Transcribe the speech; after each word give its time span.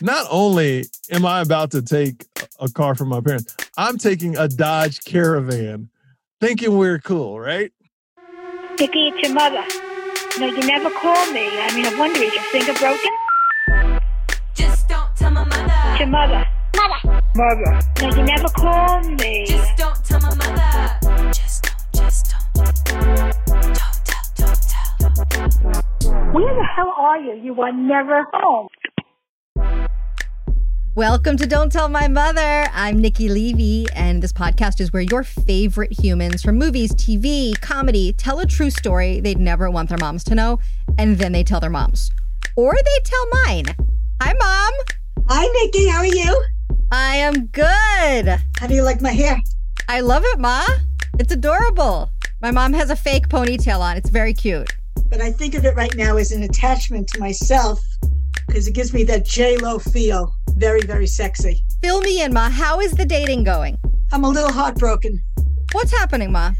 Not 0.00 0.26
only 0.30 0.86
am 1.10 1.24
I 1.24 1.40
about 1.40 1.70
to 1.70 1.82
take 1.82 2.26
a 2.58 2.68
car 2.68 2.94
from 2.94 3.08
my 3.08 3.20
parents, 3.20 3.56
I'm 3.76 3.96
taking 3.96 4.36
a 4.36 4.48
Dodge 4.48 5.04
Caravan, 5.04 5.88
thinking 6.40 6.76
we're 6.76 6.98
cool, 6.98 7.38
right? 7.38 7.72
Dickie, 8.76 9.08
it's 9.08 9.22
your 9.22 9.32
mother. 9.34 9.62
No, 10.40 10.46
you 10.46 10.66
never 10.66 10.90
call 10.90 11.32
me. 11.32 11.46
I 11.60 11.72
mean, 11.76 11.86
I 11.86 11.96
wonder, 11.96 12.18
is 12.20 12.34
your 12.34 12.42
finger 12.44 12.74
broken? 12.74 13.10
Just 14.54 14.88
don't 14.88 15.14
tell 15.14 15.30
my 15.30 15.44
mother. 15.44 15.72
It's 15.90 16.00
your 16.00 16.08
mother. 16.08 16.44
Mother. 16.76 17.22
Mother. 17.36 17.80
No, 18.02 18.08
you 18.16 18.22
never 18.24 18.48
call 18.48 19.00
me. 19.02 19.46
Just 19.46 19.76
don't 19.76 20.04
tell 20.04 20.20
my 20.20 20.34
mother. 20.34 21.32
Just 21.32 21.62
don't, 21.62 22.04
just 22.04 22.26
don't. 22.26 22.84
Don't 22.84 23.34
tell, 23.74 24.24
don't 24.36 24.60
tell. 25.30 26.32
Where 26.32 26.54
the 26.54 26.64
hell 26.74 26.92
are 26.98 27.20
you? 27.20 27.34
You 27.40 27.62
are 27.62 27.72
never 27.72 28.26
home. 28.32 28.68
Welcome 30.96 31.36
to 31.38 31.46
Don't 31.48 31.72
Tell 31.72 31.88
My 31.88 32.06
Mother. 32.06 32.68
I'm 32.72 33.00
Nikki 33.00 33.28
Levy, 33.28 33.84
and 33.96 34.22
this 34.22 34.32
podcast 34.32 34.80
is 34.80 34.92
where 34.92 35.02
your 35.02 35.24
favorite 35.24 35.90
humans 35.90 36.40
from 36.40 36.56
movies, 36.56 36.92
TV, 36.92 37.60
comedy 37.60 38.12
tell 38.12 38.38
a 38.38 38.46
true 38.46 38.70
story 38.70 39.18
they'd 39.18 39.40
never 39.40 39.68
want 39.68 39.88
their 39.88 39.98
moms 39.98 40.22
to 40.22 40.36
know, 40.36 40.60
and 40.96 41.18
then 41.18 41.32
they 41.32 41.42
tell 41.42 41.58
their 41.58 41.68
moms. 41.68 42.12
Or 42.54 42.74
they 42.76 42.98
tell 43.02 43.26
mine. 43.44 43.64
Hi, 44.22 44.34
Mom. 44.38 44.72
Hi, 45.30 45.44
Nikki. 45.44 45.88
How 45.88 45.98
are 45.98 46.06
you? 46.06 46.44
I 46.92 47.16
am 47.16 47.46
good. 47.46 48.40
How 48.60 48.68
do 48.68 48.74
you 48.74 48.84
like 48.84 49.02
my 49.02 49.10
hair? 49.10 49.36
I 49.88 49.98
love 49.98 50.22
it, 50.24 50.38
Ma. 50.38 50.64
It's 51.18 51.32
adorable. 51.32 52.12
My 52.40 52.52
mom 52.52 52.72
has 52.72 52.90
a 52.90 52.96
fake 52.96 53.28
ponytail 53.28 53.80
on. 53.80 53.96
It's 53.96 54.10
very 54.10 54.32
cute. 54.32 54.70
But 55.08 55.20
I 55.20 55.32
think 55.32 55.56
of 55.56 55.64
it 55.64 55.74
right 55.74 55.96
now 55.96 56.18
as 56.18 56.30
an 56.30 56.44
attachment 56.44 57.08
to 57.08 57.18
myself 57.18 57.80
because 58.46 58.68
it 58.68 58.76
gives 58.76 58.94
me 58.94 59.02
that 59.02 59.26
J 59.26 59.56
Lo 59.56 59.80
feel. 59.80 60.32
Very, 60.56 60.82
very 60.82 61.06
sexy. 61.06 61.62
Fill 61.82 62.00
me 62.00 62.22
in, 62.22 62.32
Ma. 62.32 62.48
How 62.48 62.80
is 62.80 62.92
the 62.92 63.04
dating 63.04 63.44
going? 63.44 63.78
I'm 64.12 64.24
a 64.24 64.28
little 64.28 64.52
heartbroken. 64.52 65.22
What's 65.72 65.90
happening, 65.90 66.30
Ma? 66.32 66.52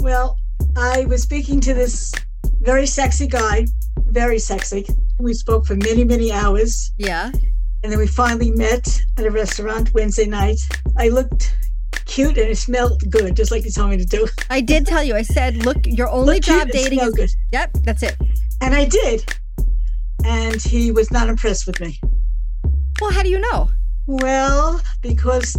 Well, 0.00 0.38
I 0.76 1.06
was 1.06 1.22
speaking 1.22 1.60
to 1.62 1.74
this 1.74 2.12
very 2.60 2.86
sexy 2.86 3.26
guy, 3.26 3.66
very 4.08 4.38
sexy. 4.38 4.86
We 5.18 5.34
spoke 5.34 5.66
for 5.66 5.76
many, 5.76 6.04
many 6.04 6.30
hours. 6.32 6.92
Yeah. 6.98 7.30
And 7.82 7.90
then 7.90 7.98
we 7.98 8.06
finally 8.06 8.50
met 8.52 8.86
at 9.18 9.24
a 9.24 9.30
restaurant 9.30 9.92
Wednesday 9.94 10.26
night. 10.26 10.58
I 10.96 11.08
looked 11.08 11.56
cute 12.04 12.36
and 12.38 12.48
it 12.50 12.58
smelled 12.58 13.02
good, 13.10 13.34
just 13.36 13.50
like 13.50 13.64
you 13.64 13.70
told 13.70 13.90
me 13.90 13.96
to 13.96 14.04
do. 14.04 14.28
I 14.50 14.60
did 14.60 14.86
tell 14.86 15.02
you. 15.02 15.14
I 15.16 15.22
said, 15.22 15.64
look, 15.64 15.78
your 15.86 16.08
only 16.08 16.34
Look 16.34 16.44
cute 16.44 16.58
job 16.58 16.68
dating 16.68 17.00
is. 17.00 17.14
good. 17.14 17.30
Yep, 17.52 17.70
that's 17.84 18.02
it. 18.02 18.16
And 18.60 18.74
I 18.74 18.84
did. 18.84 19.24
And 20.24 20.62
he 20.62 20.92
was 20.92 21.10
not 21.10 21.28
impressed 21.28 21.66
with 21.66 21.80
me. 21.80 21.98
Well, 23.00 23.10
how 23.10 23.22
do 23.22 23.28
you 23.28 23.40
know? 23.40 23.70
Well, 24.06 24.80
because 25.00 25.56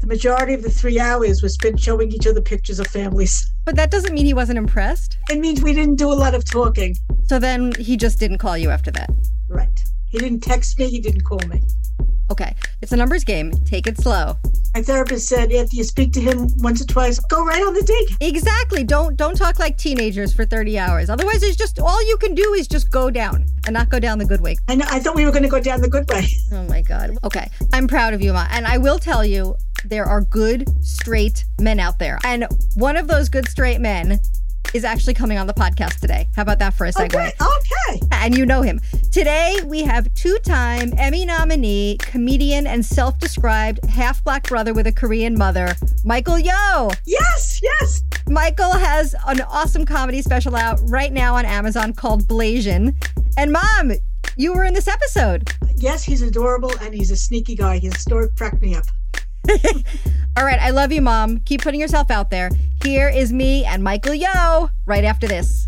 the 0.00 0.06
majority 0.06 0.54
of 0.54 0.62
the 0.62 0.70
three 0.70 0.98
hours 0.98 1.42
was 1.42 1.54
spent 1.54 1.80
showing 1.80 2.12
each 2.12 2.26
other 2.26 2.40
pictures 2.40 2.78
of 2.78 2.86
families. 2.86 3.50
But 3.64 3.76
that 3.76 3.90
doesn't 3.90 4.14
mean 4.14 4.26
he 4.26 4.34
wasn't 4.34 4.58
impressed. 4.58 5.18
It 5.30 5.40
means 5.40 5.62
we 5.62 5.72
didn't 5.72 5.96
do 5.96 6.12
a 6.12 6.14
lot 6.14 6.34
of 6.34 6.44
talking. 6.44 6.96
So 7.24 7.38
then 7.38 7.72
he 7.78 7.96
just 7.96 8.18
didn't 8.18 8.38
call 8.38 8.56
you 8.56 8.70
after 8.70 8.90
that. 8.92 9.10
Right. 9.48 9.82
He 10.08 10.18
didn't 10.18 10.40
text 10.40 10.78
me, 10.78 10.88
he 10.88 11.00
didn't 11.00 11.22
call 11.22 11.40
me. 11.48 11.62
Okay, 12.30 12.54
it's 12.82 12.92
a 12.92 12.96
numbers 12.96 13.24
game. 13.24 13.52
Take 13.64 13.86
it 13.86 13.98
slow. 13.98 14.36
My 14.74 14.82
therapist 14.82 15.28
said 15.28 15.52
if 15.52 15.72
you 15.72 15.84
speak 15.84 16.12
to 16.14 16.20
him 16.20 16.48
once 16.58 16.82
or 16.82 16.86
twice, 16.86 17.18
go 17.20 17.44
right 17.44 17.62
on 17.62 17.72
the 17.72 17.82
date. 17.82 18.16
Exactly. 18.20 18.84
Don't 18.84 19.16
don't 19.16 19.36
talk 19.36 19.58
like 19.58 19.78
teenagers 19.78 20.34
for 20.34 20.44
30 20.44 20.78
hours. 20.78 21.08
Otherwise, 21.08 21.42
it's 21.42 21.56
just 21.56 21.78
all 21.78 22.06
you 22.06 22.16
can 22.16 22.34
do 22.34 22.54
is 22.54 22.66
just 22.68 22.90
go 22.90 23.10
down 23.10 23.46
and 23.66 23.74
not 23.74 23.88
go 23.88 23.98
down 24.00 24.18
the 24.18 24.24
good 24.24 24.40
way. 24.40 24.56
I 24.68 24.74
know 24.74 24.86
I 24.90 24.98
thought 24.98 25.14
we 25.14 25.24
were 25.24 25.32
gonna 25.32 25.48
go 25.48 25.60
down 25.60 25.80
the 25.80 25.88
good 25.88 26.08
way. 26.08 26.26
Oh 26.52 26.62
my 26.68 26.80
god. 26.80 27.16
Okay. 27.24 27.50
I'm 27.72 27.86
proud 27.88 28.14
of 28.14 28.22
you, 28.22 28.32
Ma. 28.32 28.46
And 28.50 28.66
I 28.66 28.78
will 28.78 28.98
tell 28.98 29.24
you 29.24 29.56
there 29.84 30.04
are 30.04 30.22
good 30.22 30.64
straight 30.84 31.44
men 31.60 31.78
out 31.80 31.98
there. 31.98 32.18
And 32.24 32.46
one 32.74 32.96
of 32.96 33.08
those 33.08 33.28
good 33.28 33.48
straight 33.48 33.80
men 33.80 34.20
is 34.76 34.84
actually 34.84 35.14
coming 35.14 35.38
on 35.38 35.46
the 35.46 35.54
podcast 35.54 36.00
today. 36.00 36.28
How 36.36 36.42
about 36.42 36.58
that 36.60 36.74
for 36.74 36.86
a 36.86 36.92
segue? 36.92 37.06
Okay, 37.06 37.32
okay. 37.40 38.00
and 38.12 38.36
you 38.36 38.46
know 38.46 38.62
him. 38.62 38.80
Today, 39.10 39.58
we 39.64 39.82
have 39.82 40.12
two 40.14 40.38
time 40.44 40.92
Emmy 40.98 41.24
nominee, 41.24 41.96
comedian, 42.00 42.66
and 42.66 42.84
self 42.84 43.18
described 43.18 43.84
half 43.86 44.22
black 44.22 44.46
brother 44.48 44.74
with 44.74 44.86
a 44.86 44.92
Korean 44.92 45.36
mother, 45.36 45.74
Michael 46.04 46.38
Yo. 46.38 46.90
Yes, 47.06 47.60
yes. 47.62 48.02
Michael 48.28 48.72
has 48.72 49.14
an 49.26 49.40
awesome 49.42 49.86
comedy 49.86 50.20
special 50.20 50.54
out 50.54 50.78
right 50.84 51.12
now 51.12 51.36
on 51.36 51.44
Amazon 51.44 51.92
called 51.92 52.24
Blasian. 52.24 52.94
And 53.38 53.52
mom, 53.52 53.92
you 54.36 54.52
were 54.52 54.64
in 54.64 54.74
this 54.74 54.88
episode. 54.88 55.50
Yes, 55.76 56.04
he's 56.04 56.22
adorable 56.22 56.72
and 56.82 56.94
he's 56.94 57.10
a 57.10 57.16
sneaky 57.16 57.54
guy. 57.54 57.78
His 57.78 57.98
story 58.00 58.28
cracked 58.36 58.60
me 58.60 58.74
up. 58.74 58.84
All 60.36 60.44
right, 60.44 60.60
I 60.60 60.70
love 60.70 60.92
you, 60.92 61.02
mom. 61.02 61.40
Keep 61.40 61.62
putting 61.62 61.80
yourself 61.80 62.10
out 62.10 62.30
there. 62.30 62.50
Here 62.82 63.08
is 63.08 63.32
me 63.32 63.64
and 63.64 63.82
Michael 63.82 64.14
Yo 64.14 64.70
right 64.84 65.04
after 65.04 65.26
this. 65.26 65.66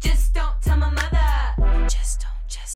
Just 0.00 0.34
don't 0.34 0.60
tell 0.60 0.76
my 0.76 0.90
mother. 0.90 1.86
Just 1.88 2.20
don't, 2.20 2.48
just 2.48 2.74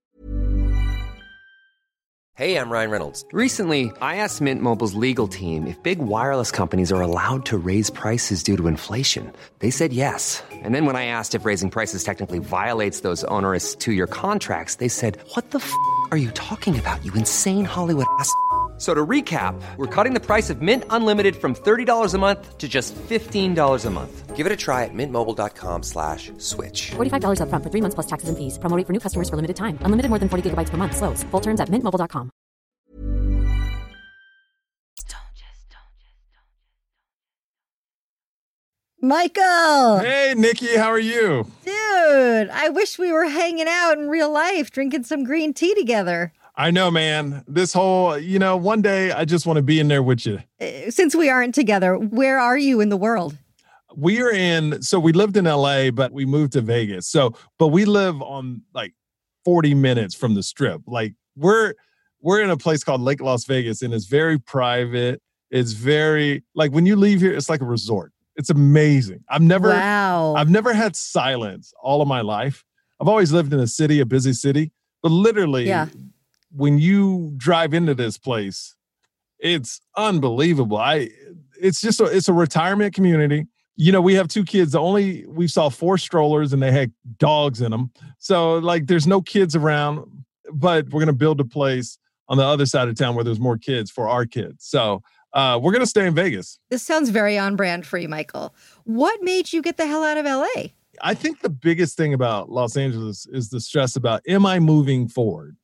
Hey, 2.34 2.56
I'm 2.58 2.68
Ryan 2.68 2.90
Reynolds. 2.90 3.24
Recently, 3.32 3.90
I 4.02 4.16
asked 4.16 4.42
Mint 4.42 4.60
Mobile's 4.60 4.92
legal 4.92 5.26
team 5.26 5.66
if 5.66 5.82
big 5.82 5.98
wireless 5.98 6.50
companies 6.50 6.92
are 6.92 7.00
allowed 7.00 7.46
to 7.46 7.56
raise 7.56 7.88
prices 7.88 8.42
due 8.42 8.58
to 8.58 8.66
inflation. 8.66 9.32
They 9.60 9.70
said 9.70 9.92
yes. 9.94 10.42
And 10.52 10.74
then 10.74 10.84
when 10.84 10.96
I 10.96 11.06
asked 11.06 11.34
if 11.34 11.46
raising 11.46 11.70
prices 11.70 12.04
technically 12.04 12.38
violates 12.38 13.00
those 13.00 13.24
onerous 13.24 13.74
two 13.74 13.92
year 13.92 14.06
contracts, 14.06 14.74
they 14.74 14.88
said, 14.88 15.18
What 15.34 15.50
the 15.50 15.58
f 15.58 15.72
are 16.10 16.18
you 16.18 16.30
talking 16.32 16.78
about, 16.78 17.04
you 17.04 17.12
insane 17.14 17.64
Hollywood 17.64 18.06
ass? 18.20 18.30
F- 18.76 18.78
So 18.78 18.92
to 18.94 19.06
recap, 19.06 19.59
we're 19.78 19.87
cutting 19.87 20.12
the 20.12 20.20
price 20.20 20.50
of 20.50 20.60
Mint 20.60 20.84
Unlimited 20.91 21.34
from 21.37 21.54
$30 21.54 22.14
a 22.14 22.19
month 22.19 22.59
to 22.59 22.69
just 22.69 22.94
$15 23.09 23.87
a 23.87 23.91
month. 23.91 24.37
Give 24.37 24.44
it 24.44 24.53
a 24.53 24.56
try 24.56 24.84
at 24.84 24.92
mintmobile.com 24.92 25.82
slash 25.82 26.31
switch. 26.37 26.91
$45 26.97 27.41
upfront 27.41 27.62
for 27.64 27.70
three 27.70 27.81
months 27.81 27.94
plus 27.94 28.06
taxes 28.06 28.28
and 28.28 28.37
fees. 28.37 28.59
Promo 28.59 28.76
rate 28.76 28.87
for 28.87 28.92
new 28.92 29.00
customers 29.00 29.31
for 29.31 29.37
limited 29.37 29.56
time. 29.56 29.78
Unlimited 29.81 30.10
more 30.10 30.19
than 30.19 30.28
40 30.28 30.50
gigabytes 30.50 30.69
per 30.69 30.76
month. 30.76 30.94
Slows. 30.94 31.22
Full 31.31 31.41
terms 31.41 31.59
at 31.59 31.70
mintmobile.com. 31.70 32.31
don't, 35.08 35.32
just 35.34 35.70
don't. 35.72 35.88
Michael! 39.08 39.98
Hey, 40.00 40.34
Nikki, 40.37 40.76
how 40.76 40.91
are 40.91 40.98
you? 40.98 41.47
Dude, 41.64 42.50
I 42.50 42.69
wish 42.70 42.98
we 42.98 43.12
were 43.12 43.28
hanging 43.28 43.66
out 43.69 43.98
in 43.98 44.08
real 44.08 44.31
life, 44.31 44.70
drinking 44.70 45.04
some 45.04 45.25
green 45.25 45.53
tea 45.54 45.75
together. 45.75 46.32
I 46.56 46.71
know, 46.71 46.91
man. 46.91 47.44
This 47.47 47.72
whole, 47.72 48.19
you 48.19 48.39
know, 48.39 48.56
one 48.56 48.81
day 48.81 49.12
I 49.12 49.25
just 49.25 49.47
want 49.47 49.59
to 49.59 49.62
be 49.62 49.78
in 49.78 49.89
there 49.89 50.03
with 50.03 50.25
you. 50.25 50.41
Uh, 50.61 50.91
Since 50.91 51.15
we 51.15 51.28
aren't 51.28 51.55
together, 51.55 51.97
where 51.97 52.39
are 52.41 52.56
you 52.56 52.81
in 52.81 52.89
the 52.89 52.97
world? 52.97 53.37
We 53.94 54.22
are 54.22 54.31
in, 54.31 54.83
so 54.83 54.99
we 54.99 55.12
lived 55.12 55.37
in 55.37 55.44
LA, 55.44 55.91
but 55.91 56.12
we 56.12 56.25
moved 56.25 56.53
to 56.55 56.61
Vegas. 56.62 57.06
So, 57.09 57.34
but 57.59 57.69
we 57.69 57.84
live 57.84 58.21
on 58.22 58.62
like 58.75 58.94
40 59.44 59.75
minutes 59.75 60.15
from 60.15 60.34
the 60.34 60.43
strip. 60.43 60.83
Like 60.87 61.15
we're, 61.37 61.75
we're 62.21 62.41
in 62.43 62.50
a 62.50 62.56
place 62.56 62.83
called 62.83 63.00
Lake 63.03 63.21
Las 63.21 63.44
Vegas 63.44 63.83
and 63.83 63.93
it's 63.93 64.06
very 64.06 64.38
private. 64.38 65.21
It's 65.50 65.73
very, 65.73 66.43
like 66.55 66.73
when 66.73 66.87
you 66.87 66.97
leave 66.97 67.21
here, 67.21 67.34
it's 67.34 67.49
like 67.50 67.61
a 67.61 67.67
resort. 67.67 68.12
It's 68.37 68.50
amazing. 68.50 69.25
I've 69.28 69.43
never, 69.43 69.69
wow. 69.71 70.34
I've 70.34 70.50
never 70.50 70.73
had 70.73 70.97
silence 70.97 71.73
all 71.83 72.03
of 72.03 72.09
my 72.09 72.23
life. 72.23 72.65
I've 73.00 73.09
always 73.09 73.31
lived 73.33 73.53
in 73.53 73.61
a 73.61 73.67
city, 73.67 74.00
a 74.00 74.06
busy 74.06 74.33
city, 74.33 74.73
but 75.03 75.11
literally, 75.12 75.67
Yeah. 75.67 75.88
When 76.56 76.78
you 76.78 77.34
drive 77.37 77.75
into 77.75 77.94
this 77.94 78.17
place, 78.17 78.75
it's 79.39 79.81
unbelievable. 79.97 80.78
I, 80.78 81.11
it's 81.61 81.81
just 81.81 82.00
a, 82.00 82.05
it's 82.05 82.28
a 82.28 82.33
retirement 82.33 82.94
community. 82.94 83.47
You 83.77 83.93
know, 83.93 84.00
we 84.00 84.15
have 84.15 84.28
two 84.28 84.44
kids. 84.44 84.72
The 84.72 84.81
only 84.81 85.27
we 85.27 85.49
saw 85.49 85.69
four 85.69 85.99
strollers 85.99 86.55
and 86.55 86.62
they 86.62 86.72
had 86.72 86.93
dogs 87.19 87.61
in 87.61 87.71
them. 87.71 87.91
So 88.19 88.55
like, 88.55 88.87
there's 88.87 89.06
no 89.06 89.21
kids 89.21 89.55
around. 89.55 90.06
But 90.53 90.89
we're 90.91 91.00
gonna 91.00 91.12
build 91.12 91.41
a 91.41 91.44
place 91.44 91.99
on 92.29 92.38
the 92.38 92.44
other 92.44 92.67
side 92.67 92.88
of 92.88 92.94
town 92.97 93.14
where 93.14 93.25
there's 93.25 93.41
more 93.41 93.59
kids 93.59 93.91
for 93.91 94.09
our 94.09 94.25
kids. 94.25 94.64
So 94.64 95.02
uh, 95.32 95.59
we're 95.61 95.73
gonna 95.73 95.87
stay 95.87 96.06
in 96.06 96.14
Vegas. 96.14 96.59
this 96.70 96.82
sounds 96.82 97.11
very 97.11 97.37
on 97.37 97.56
brand 97.56 97.85
for 97.85 97.99
you, 97.99 98.09
Michael. 98.09 98.55
What 98.85 99.23
made 99.23 99.52
you 99.52 99.61
get 99.61 99.76
the 99.76 99.87
hell 99.87 100.05
out 100.05 100.17
of 100.17 100.25
LA? 100.25 100.70
I 101.02 101.14
think 101.14 101.41
the 101.41 101.50
biggest 101.50 101.97
thing 101.97 102.14
about 102.14 102.49
Los 102.49 102.76
Angeles 102.76 103.26
is 103.26 103.50
the 103.50 103.61
stress 103.61 103.97
about 103.97 104.23
am 104.26 104.47
I 104.47 104.61
moving 104.61 105.09
forward? 105.09 105.56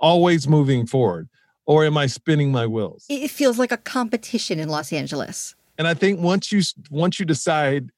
Always 0.00 0.48
moving 0.48 0.86
forward. 0.86 1.28
Or 1.66 1.84
am 1.84 1.96
I 1.96 2.06
spinning 2.06 2.50
my 2.50 2.66
wheels? 2.66 3.04
It 3.08 3.30
feels 3.30 3.58
like 3.58 3.70
a 3.70 3.76
competition 3.76 4.58
in 4.58 4.68
Los 4.68 4.92
Angeles. 4.92 5.54
And 5.78 5.86
I 5.86 5.94
think 5.94 6.20
once 6.20 6.50
you 6.50 6.62
once 6.90 7.20
you 7.20 7.26
decide, 7.26 7.90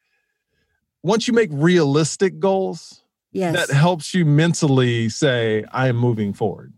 once 1.02 1.26
you 1.26 1.32
make 1.34 1.48
realistic 1.52 2.38
goals, 2.38 3.02
Yes. 3.32 3.54
that 3.68 3.74
helps 3.74 4.12
you 4.12 4.26
mentally 4.26 5.08
say, 5.08 5.64
I 5.72 5.88
am 5.88 5.96
moving 5.96 6.34
forward. 6.34 6.74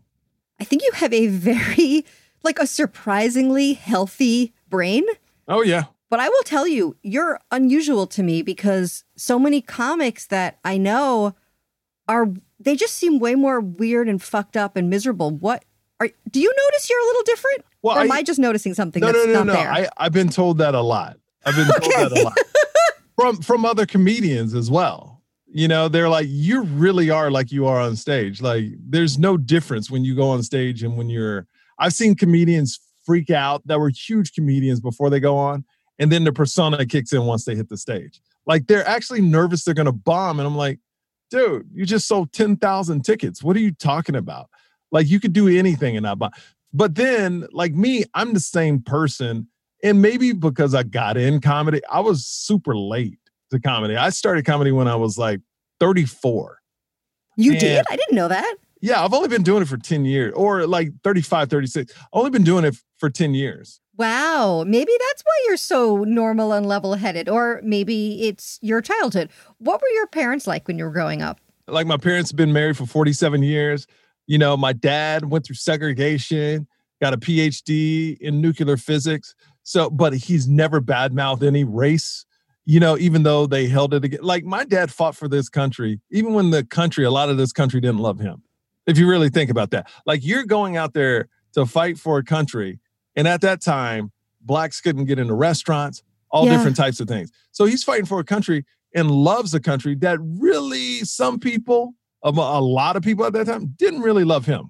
I 0.59 0.63
think 0.63 0.83
you 0.83 0.91
have 0.93 1.11
a 1.11 1.27
very, 1.27 2.05
like 2.43 2.59
a 2.59 2.67
surprisingly 2.67 3.73
healthy 3.73 4.53
brain. 4.69 5.03
Oh 5.47 5.61
yeah. 5.63 5.85
But 6.09 6.19
I 6.21 6.29
will 6.29 6.43
tell 6.43 6.65
you, 6.67 6.95
you're 7.01 7.39
unusual 7.51 8.07
to 8.07 8.23
me 8.23 8.41
because 8.41 9.03
so 9.17 9.37
many 9.37 9.59
comics 9.61 10.27
that 10.27 10.59
I 10.63 10.77
know 10.77 11.35
are, 12.07 12.27
they 12.65 12.75
just 12.75 12.95
seem 12.95 13.19
way 13.19 13.35
more 13.35 13.61
weird 13.61 14.09
and 14.09 14.21
fucked 14.21 14.57
up 14.57 14.75
and 14.75 14.89
miserable. 14.89 15.31
What, 15.31 15.63
Are, 15.99 16.09
do 16.29 16.41
you 16.41 16.49
notice 16.49 16.89
you're 16.89 16.99
a 16.99 17.05
little 17.05 17.23
different? 17.23 17.65
Well, 17.81 17.97
or 17.97 18.01
am 18.01 18.11
I- 18.11 18.17
I 18.17 18.23
just 18.23 18.39
noticing 18.39 18.73
something 18.73 18.99
no, 18.99 19.07
that's 19.07 19.25
no, 19.25 19.25
no, 19.25 19.43
not 19.43 19.47
no. 19.47 19.53
there? 19.53 19.71
I, 19.71 19.87
I've 19.97 20.11
been 20.11 20.29
told 20.29 20.57
that 20.57 20.75
a 20.75 20.81
lot. 20.81 21.17
I've 21.45 21.55
been 21.55 21.67
told 21.79 22.11
that 22.11 22.19
a 22.19 22.23
lot 22.23 22.37
from 23.15 23.41
from 23.41 23.65
other 23.65 23.85
comedians 23.85 24.53
as 24.53 24.69
well. 24.69 25.23
You 25.47 25.67
know, 25.69 25.87
they're 25.87 26.09
like, 26.09 26.25
you 26.27 26.63
really 26.63 27.09
are 27.09 27.31
like 27.31 27.51
you 27.51 27.65
are 27.65 27.79
on 27.79 27.95
stage. 27.95 28.41
Like, 28.41 28.65
there's 28.77 29.17
no 29.17 29.37
difference 29.37 29.89
when 29.89 30.03
you 30.03 30.13
go 30.15 30.29
on 30.29 30.43
stage 30.43 30.83
and 30.83 30.97
when 30.97 31.09
you're. 31.09 31.47
I've 31.79 31.93
seen 31.93 32.15
comedians 32.15 32.79
freak 33.05 33.29
out 33.29 33.65
that 33.67 33.79
were 33.79 33.89
huge 33.89 34.33
comedians 34.33 34.81
before 34.81 35.09
they 35.09 35.19
go 35.19 35.37
on, 35.37 35.63
and 35.99 36.11
then 36.11 36.23
the 36.23 36.33
persona 36.33 36.85
kicks 36.85 37.13
in 37.13 37.23
once 37.25 37.45
they 37.45 37.55
hit 37.55 37.69
the 37.69 37.77
stage. 37.77 38.21
Like, 38.47 38.67
they're 38.67 38.87
actually 38.87 39.21
nervous 39.21 39.63
they're 39.63 39.73
going 39.73 39.85
to 39.85 39.91
bomb, 39.91 40.39
and 40.39 40.47
I'm 40.47 40.57
like, 40.57 40.79
dude, 41.29 41.69
you 41.73 41.85
just 41.85 42.07
sold 42.07 42.31
ten 42.31 42.57
thousand 42.57 43.03
tickets. 43.03 43.43
What 43.43 43.55
are 43.55 43.59
you 43.61 43.71
talking 43.71 44.15
about? 44.15 44.49
Like, 44.91 45.07
you 45.07 45.19
could 45.19 45.33
do 45.33 45.47
anything 45.47 45.97
and 45.97 46.03
not 46.03 46.19
bomb. 46.19 46.31
But 46.73 46.95
then, 46.95 47.47
like 47.51 47.73
me, 47.73 48.03
I'm 48.13 48.33
the 48.33 48.39
same 48.39 48.81
person. 48.81 49.47
And 49.83 50.01
maybe 50.01 50.33
because 50.33 50.73
I 50.73 50.83
got 50.83 51.17
in 51.17 51.41
comedy, 51.41 51.81
I 51.91 51.99
was 51.99 52.25
super 52.25 52.75
late 52.75 53.19
to 53.51 53.59
comedy. 53.59 53.95
I 53.95 54.09
started 54.09 54.45
comedy 54.45 54.71
when 54.71 54.87
I 54.87 54.95
was 54.95 55.17
like 55.17 55.41
34. 55.79 56.59
you 57.37 57.51
and- 57.51 57.59
did? 57.59 57.85
I 57.89 57.95
didn't 57.95 58.15
know 58.15 58.27
that. 58.27 58.55
Yeah, 58.81 59.03
I've 59.03 59.13
only 59.13 59.29
been 59.29 59.41
doing 59.43 59.63
it 59.63 59.67
for 59.67 59.77
10 59.77 60.05
years 60.05 60.33
or 60.35 60.67
like 60.67 60.89
35, 61.03 61.49
36. 61.49 61.91
I've 61.97 62.07
Only 62.13 62.29
been 62.29 62.43
doing 62.43 62.65
it 62.65 62.75
for 62.97 63.09
10 63.09 63.33
years. 63.33 63.79
Wow. 63.97 64.63
Maybe 64.67 64.91
that's 64.99 65.23
why 65.23 65.43
you're 65.47 65.57
so 65.57 66.03
normal 66.03 66.51
and 66.53 66.65
level 66.65 66.95
headed. 66.95 67.29
Or 67.29 67.61
maybe 67.63 68.27
it's 68.27 68.59
your 68.61 68.81
childhood. 68.81 69.29
What 69.57 69.81
were 69.81 69.87
your 69.89 70.07
parents 70.07 70.47
like 70.47 70.67
when 70.67 70.77
you 70.77 70.83
were 70.83 70.91
growing 70.91 71.21
up? 71.21 71.39
Like 71.67 71.87
my 71.87 71.97
parents 71.97 72.31
have 72.31 72.37
been 72.37 72.53
married 72.53 72.77
for 72.77 72.85
47 72.85 73.41
years. 73.41 73.87
You 74.27 74.37
know, 74.37 74.57
my 74.57 74.73
dad 74.73 75.29
went 75.29 75.45
through 75.45 75.55
segregation, 75.55 76.67
got 77.01 77.13
a 77.13 77.17
PhD 77.17 78.17
in 78.19 78.41
nuclear 78.41 78.77
physics. 78.77 79.35
So, 79.63 79.89
but 79.89 80.13
he's 80.13 80.47
never 80.47 80.81
badmouthed 80.81 81.43
any 81.43 81.63
race, 81.63 82.25
you 82.65 82.79
know, 82.79 82.97
even 82.97 83.23
though 83.23 83.47
they 83.47 83.67
held 83.67 83.93
it. 83.93 84.23
Like 84.23 84.43
my 84.43 84.63
dad 84.63 84.91
fought 84.91 85.15
for 85.15 85.27
this 85.27 85.49
country, 85.49 86.01
even 86.11 86.33
when 86.33 86.51
the 86.51 86.63
country, 86.63 87.03
a 87.03 87.11
lot 87.11 87.29
of 87.29 87.37
this 87.37 87.51
country 87.51 87.81
didn't 87.81 87.99
love 87.99 88.19
him. 88.19 88.43
If 88.85 88.97
you 88.97 89.09
really 89.09 89.29
think 89.29 89.49
about 89.49 89.71
that, 89.71 89.89
like 90.05 90.23
you're 90.23 90.45
going 90.45 90.77
out 90.77 90.93
there 90.93 91.29
to 91.53 91.65
fight 91.65 91.97
for 91.97 92.17
a 92.17 92.23
country. 92.23 92.79
And 93.15 93.27
at 93.27 93.41
that 93.41 93.61
time, 93.61 94.11
blacks 94.41 94.81
couldn't 94.81 95.05
get 95.05 95.19
into 95.19 95.33
restaurants, 95.33 96.03
all 96.31 96.45
Yeah. 96.45 96.51
different 96.57 96.75
types 96.75 96.99
of 96.99 97.07
things. 97.07 97.31
So 97.51 97.65
he's 97.65 97.83
fighting 97.83 98.05
for 98.05 98.19
a 98.19 98.23
country 98.23 98.65
and 98.93 99.09
loves 99.11 99.53
a 99.53 99.59
country 99.59 99.95
that 99.95 100.19
really 100.21 100.99
some 101.03 101.39
people, 101.39 101.93
a 102.23 102.29
a 102.29 102.61
lot 102.61 102.95
of 102.95 103.03
people 103.03 103.25
at 103.25 103.33
that 103.33 103.45
time, 103.47 103.73
didn't 103.77 104.01
really 104.01 104.23
love 104.23 104.45
him. 104.45 104.69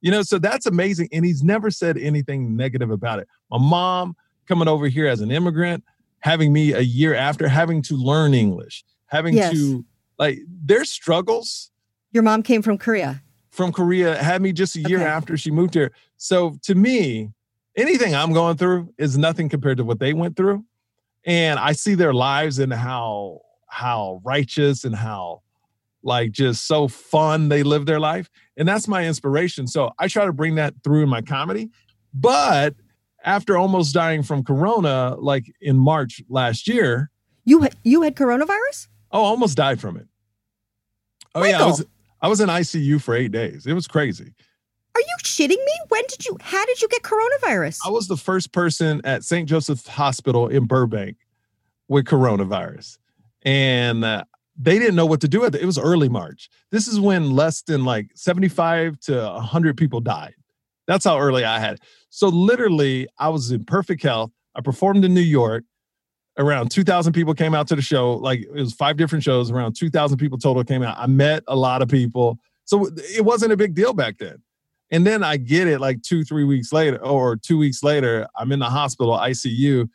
You 0.00 0.10
know, 0.12 0.22
so 0.22 0.38
that's 0.38 0.66
amazing. 0.66 1.08
And 1.12 1.24
he's 1.24 1.42
never 1.42 1.70
said 1.70 1.98
anything 1.98 2.56
negative 2.56 2.90
about 2.90 3.18
it. 3.18 3.28
My 3.50 3.58
mom 3.58 4.14
coming 4.46 4.68
over 4.68 4.86
here 4.88 5.06
as 5.08 5.20
an 5.20 5.30
immigrant, 5.30 5.82
having 6.20 6.52
me 6.52 6.72
a 6.72 6.80
year 6.80 7.14
after, 7.14 7.48
having 7.48 7.82
to 7.82 7.94
learn 7.96 8.32
English, 8.34 8.84
having 9.06 9.34
Yes. 9.34 9.52
to 9.54 9.84
like 10.18 10.38
their 10.48 10.84
struggles 10.84 11.70
Your 12.12 12.22
mom 12.22 12.42
came 12.42 12.62
from 12.62 12.78
Korea. 12.78 13.22
from 13.50 13.72
Korea 13.72 14.16
had 14.22 14.40
me 14.40 14.52
just 14.52 14.76
a 14.76 14.80
year 14.80 14.98
Okay. 15.00 15.08
after 15.08 15.36
she 15.36 15.50
moved 15.50 15.74
here. 15.74 15.92
So 16.16 16.58
to 16.62 16.74
me, 16.74 17.32
anything 17.76 18.14
I'm 18.14 18.32
going 18.32 18.56
through 18.56 18.92
is 18.98 19.16
nothing 19.18 19.48
compared 19.48 19.78
to 19.78 19.84
what 19.84 19.98
they 19.98 20.12
went 20.12 20.36
through. 20.36 20.64
And 21.24 21.58
I 21.58 21.72
see 21.72 21.94
their 21.94 22.14
lives 22.14 22.58
and 22.58 22.72
how 22.72 23.40
how 23.66 24.20
righteous 24.24 24.84
and 24.84 24.94
how 24.94 25.42
like 26.02 26.30
just 26.32 26.66
so 26.66 26.88
fun 26.88 27.48
they 27.48 27.62
live 27.62 27.84
their 27.86 28.00
life. 28.00 28.30
And 28.56 28.66
that's 28.66 28.88
my 28.88 29.06
inspiration. 29.06 29.66
So 29.66 29.90
I 29.98 30.08
try 30.08 30.24
to 30.24 30.32
bring 30.32 30.54
that 30.54 30.74
through 30.82 31.02
in 31.02 31.08
my 31.08 31.20
comedy. 31.20 31.70
But 32.14 32.74
after 33.24 33.58
almost 33.58 33.92
dying 33.92 34.22
from 34.22 34.42
corona, 34.44 35.16
like 35.18 35.52
in 35.60 35.76
March 35.76 36.22
last 36.28 36.66
year, 36.68 37.10
You 37.44 37.60
had 37.60 37.76
you 37.84 38.02
had 38.02 38.14
coronavirus? 38.16 38.88
oh, 39.10 39.22
I 39.24 39.26
almost 39.26 39.56
died 39.56 39.80
from 39.80 39.96
it. 39.96 40.06
Oh 41.34 41.44
yeah, 41.44 41.62
I 41.62 41.66
was 41.66 41.84
I 42.22 42.28
was 42.28 42.40
in 42.40 42.48
ICU 42.48 43.00
for 43.02 43.14
eight 43.14 43.32
days. 43.32 43.66
It 43.66 43.74
was 43.74 43.86
crazy. 43.86 44.32
Are 44.98 45.00
you 45.00 45.16
shitting 45.22 45.64
me? 45.64 45.72
When 45.90 46.02
did 46.08 46.26
you 46.26 46.36
how 46.40 46.66
did 46.66 46.82
you 46.82 46.88
get 46.88 47.02
coronavirus? 47.02 47.78
I 47.86 47.90
was 47.90 48.08
the 48.08 48.16
first 48.16 48.50
person 48.50 49.00
at 49.04 49.22
St. 49.22 49.48
Joseph's 49.48 49.86
Hospital 49.86 50.48
in 50.48 50.64
Burbank 50.64 51.18
with 51.86 52.04
coronavirus. 52.06 52.98
And 53.42 54.04
uh, 54.04 54.24
they 54.56 54.76
didn't 54.76 54.96
know 54.96 55.06
what 55.06 55.20
to 55.20 55.28
do 55.28 55.40
with 55.40 55.54
it. 55.54 55.62
It 55.62 55.66
was 55.66 55.78
early 55.78 56.08
March. 56.08 56.50
This 56.72 56.88
is 56.88 56.98
when 56.98 57.30
less 57.30 57.62
than 57.62 57.84
like 57.84 58.10
75 58.16 58.98
to 59.02 59.20
100 59.34 59.76
people 59.76 60.00
died. 60.00 60.34
That's 60.88 61.04
how 61.04 61.16
early 61.16 61.44
I 61.44 61.60
had. 61.60 61.78
So 62.10 62.26
literally, 62.26 63.06
I 63.20 63.28
was 63.28 63.52
in 63.52 63.64
perfect 63.66 64.02
health. 64.02 64.32
I 64.56 64.62
performed 64.62 65.04
in 65.04 65.14
New 65.14 65.20
York. 65.20 65.62
Around 66.38 66.72
2,000 66.72 67.12
people 67.12 67.34
came 67.34 67.54
out 67.54 67.68
to 67.68 67.76
the 67.76 67.82
show. 67.82 68.14
Like 68.14 68.40
it 68.40 68.50
was 68.50 68.72
five 68.72 68.96
different 68.96 69.22
shows. 69.22 69.52
Around 69.52 69.74
2,000 69.74 70.18
people 70.18 70.38
total 70.38 70.64
came 70.64 70.82
out. 70.82 70.96
I 70.98 71.06
met 71.06 71.44
a 71.46 71.54
lot 71.54 71.82
of 71.82 71.88
people. 71.88 72.40
So 72.64 72.88
it 72.96 73.24
wasn't 73.24 73.52
a 73.52 73.56
big 73.56 73.76
deal 73.76 73.92
back 73.94 74.18
then. 74.18 74.42
And 74.90 75.06
then 75.06 75.22
I 75.22 75.36
get 75.36 75.68
it 75.68 75.80
like 75.80 76.02
two, 76.02 76.24
three 76.24 76.44
weeks 76.44 76.72
later, 76.72 76.96
or 77.04 77.36
two 77.36 77.58
weeks 77.58 77.82
later, 77.82 78.26
I'm 78.36 78.52
in 78.52 78.58
the 78.58 78.70
hospital, 78.70 79.12
ICU. 79.18 79.88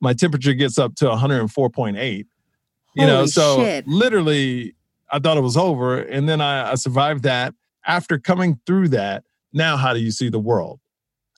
My 0.00 0.14
temperature 0.14 0.54
gets 0.54 0.78
up 0.78 0.96
to 0.96 1.04
104.8. 1.04 2.26
You 2.94 3.06
know, 3.06 3.24
so 3.26 3.62
shit. 3.62 3.86
literally, 3.86 4.74
I 5.10 5.18
thought 5.18 5.36
it 5.36 5.42
was 5.42 5.56
over. 5.56 5.98
And 5.98 6.28
then 6.28 6.40
I, 6.40 6.72
I 6.72 6.74
survived 6.74 7.22
that. 7.22 7.54
After 7.86 8.18
coming 8.18 8.60
through 8.66 8.88
that, 8.88 9.24
now 9.52 9.76
how 9.76 9.94
do 9.94 10.00
you 10.00 10.10
see 10.10 10.28
the 10.28 10.38
world? 10.38 10.80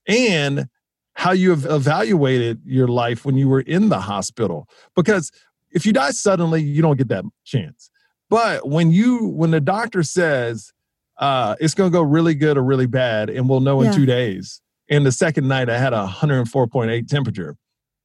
And 0.07 0.69
how 1.15 1.33
you 1.33 1.51
have 1.51 1.65
evaluated 1.65 2.61
your 2.65 2.89
life 2.89 3.25
when 3.25 3.37
you 3.37 3.49
were 3.49 3.61
in 3.61 3.89
the 3.89 4.01
hospital. 4.01 4.69
Because 4.97 5.31
if 5.71 5.87
you 5.87 5.93
die 5.93 6.11
suddenly, 6.11 6.63
you 6.63 6.83
don't 6.83 6.97
get 6.97 7.09
that 7.09 7.25
chance. 7.45 7.91
But 8.29 8.69
when 8.69 8.91
you 8.91 9.29
when 9.29 9.51
the 9.51 9.61
doctor 9.61 10.03
says 10.03 10.73
uh 11.19 11.55
it's 11.61 11.75
gonna 11.75 11.91
go 11.91 12.03
really 12.03 12.35
good 12.35 12.57
or 12.59 12.63
really 12.65 12.87
bad, 12.87 13.31
and 13.31 13.49
we'll 13.49 13.61
know 13.61 13.81
in 13.81 13.87
Yeah. 13.87 13.93
two 13.93 14.07
days. 14.07 14.61
And 14.91 15.07
the 15.07 15.13
second 15.13 15.49
night 15.49 15.69
I 15.71 15.79
had 15.79 15.93
a 15.93 16.07
104.8 16.07 17.09
temperature. 17.09 17.57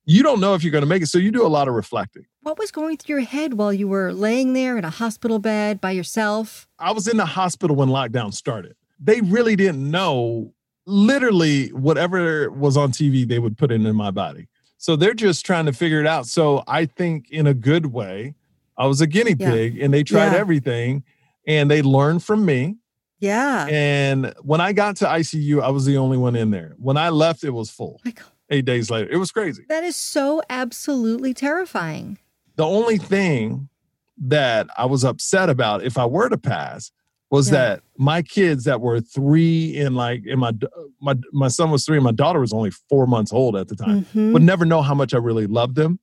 You 0.05 0.23
don't 0.23 0.39
know 0.39 0.53
if 0.55 0.63
you're 0.63 0.71
gonna 0.71 0.85
make 0.85 1.03
it. 1.03 1.07
So 1.07 1.17
you 1.17 1.31
do 1.31 1.45
a 1.45 1.49
lot 1.49 1.67
of 1.67 1.73
reflecting. 1.73 2.23
What 2.41 2.57
was 2.57 2.71
going 2.71 2.97
through 2.97 3.17
your 3.17 3.25
head 3.25 3.53
while 3.55 3.73
you 3.73 3.87
were 3.87 4.13
laying 4.13 4.53
there 4.53 4.77
in 4.77 4.85
a 4.85 4.89
hospital 4.89 5.39
bed 5.39 5.81
by 5.81 5.91
yourself? 5.91 6.67
I 6.79 6.91
was 6.91 7.07
in 7.07 7.17
the 7.17 7.25
hospital 7.25 7.75
when 7.75 7.89
lockdown 7.89 8.33
started. 8.33 8.75
They 8.99 9.21
really 9.21 9.55
didn't 9.55 9.89
know 9.91 10.53
literally 10.85 11.67
whatever 11.69 12.49
was 12.49 12.75
on 12.75 12.91
TV, 12.91 13.27
they 13.27 13.39
would 13.39 13.57
put 13.57 13.71
it 13.71 13.81
in 13.85 13.95
my 13.95 14.09
body. 14.11 14.47
So 14.77 14.95
they're 14.95 15.13
just 15.13 15.45
trying 15.45 15.65
to 15.67 15.73
figure 15.73 15.99
it 15.99 16.07
out. 16.07 16.25
So 16.25 16.63
I 16.67 16.85
think 16.85 17.29
in 17.29 17.45
a 17.45 17.53
good 17.53 17.87
way, 17.87 18.33
I 18.77 18.87
was 18.87 19.01
a 19.01 19.07
guinea 19.07 19.35
Yeah. 19.37 19.51
pig 19.51 19.79
and 19.79 19.93
they 19.93 20.03
tried 20.03 20.31
Yeah. 20.31 20.39
everything 20.39 21.03
and 21.45 21.69
they 21.69 21.81
learned 21.81 22.23
from 22.23 22.45
me. 22.45 22.77
Yeah. 23.19 23.67
And 23.69 24.33
when 24.41 24.61
I 24.61 24.71
got 24.73 24.95
to 24.97 25.05
ICU, 25.05 25.61
I 25.61 25.69
was 25.69 25.85
the 25.85 25.97
only 25.97 26.17
one 26.17 26.35
in 26.35 26.51
there. 26.51 26.73
When 26.77 26.97
I 26.97 27.09
left, 27.09 27.43
it 27.43 27.49
was 27.51 27.69
full 27.69 27.99
Michael, 28.05 28.27
eight 28.49 28.65
days 28.65 28.89
later. 28.89 29.09
It 29.11 29.17
was 29.17 29.31
crazy. 29.31 29.65
that 29.69 29.83
is 29.83 29.95
so 29.95 30.41
absolutely 30.49 31.33
terrifying. 31.33 32.17
The 32.55 32.65
only 32.65 32.97
thing 32.97 33.69
that 34.17 34.67
I 34.77 34.85
was 34.85 35.03
upset 35.03 35.49
about 35.49 35.83
if 35.83 35.97
I 35.97 36.05
were 36.05 36.29
to 36.29 36.37
pass 36.37 36.91
was 37.31 37.47
Yeah. 37.49 37.57
that 37.59 37.83
my 37.97 38.21
kids 38.21 38.63
that 38.65 38.81
were 38.81 38.99
three 38.99 39.77
and 39.77 39.95
like 39.95 40.23
and 40.25 40.39
my 40.39 40.51
my 41.01 41.15
my 41.31 41.47
son 41.47 41.71
was 41.71 41.85
three 41.85 41.97
and 41.97 42.03
my 42.03 42.11
daughter 42.11 42.39
was 42.39 42.51
only 42.53 42.71
four 42.89 43.05
months 43.05 43.31
old 43.31 43.55
at 43.55 43.67
the 43.67 43.75
time 43.75 44.05
Mhm. 44.15 44.33
would 44.33 44.41
never 44.43 44.65
know 44.65 44.81
how 44.81 44.93
much 44.95 45.13
I 45.13 45.17
really 45.17 45.45
loved 45.47 45.75
them, 45.75 45.99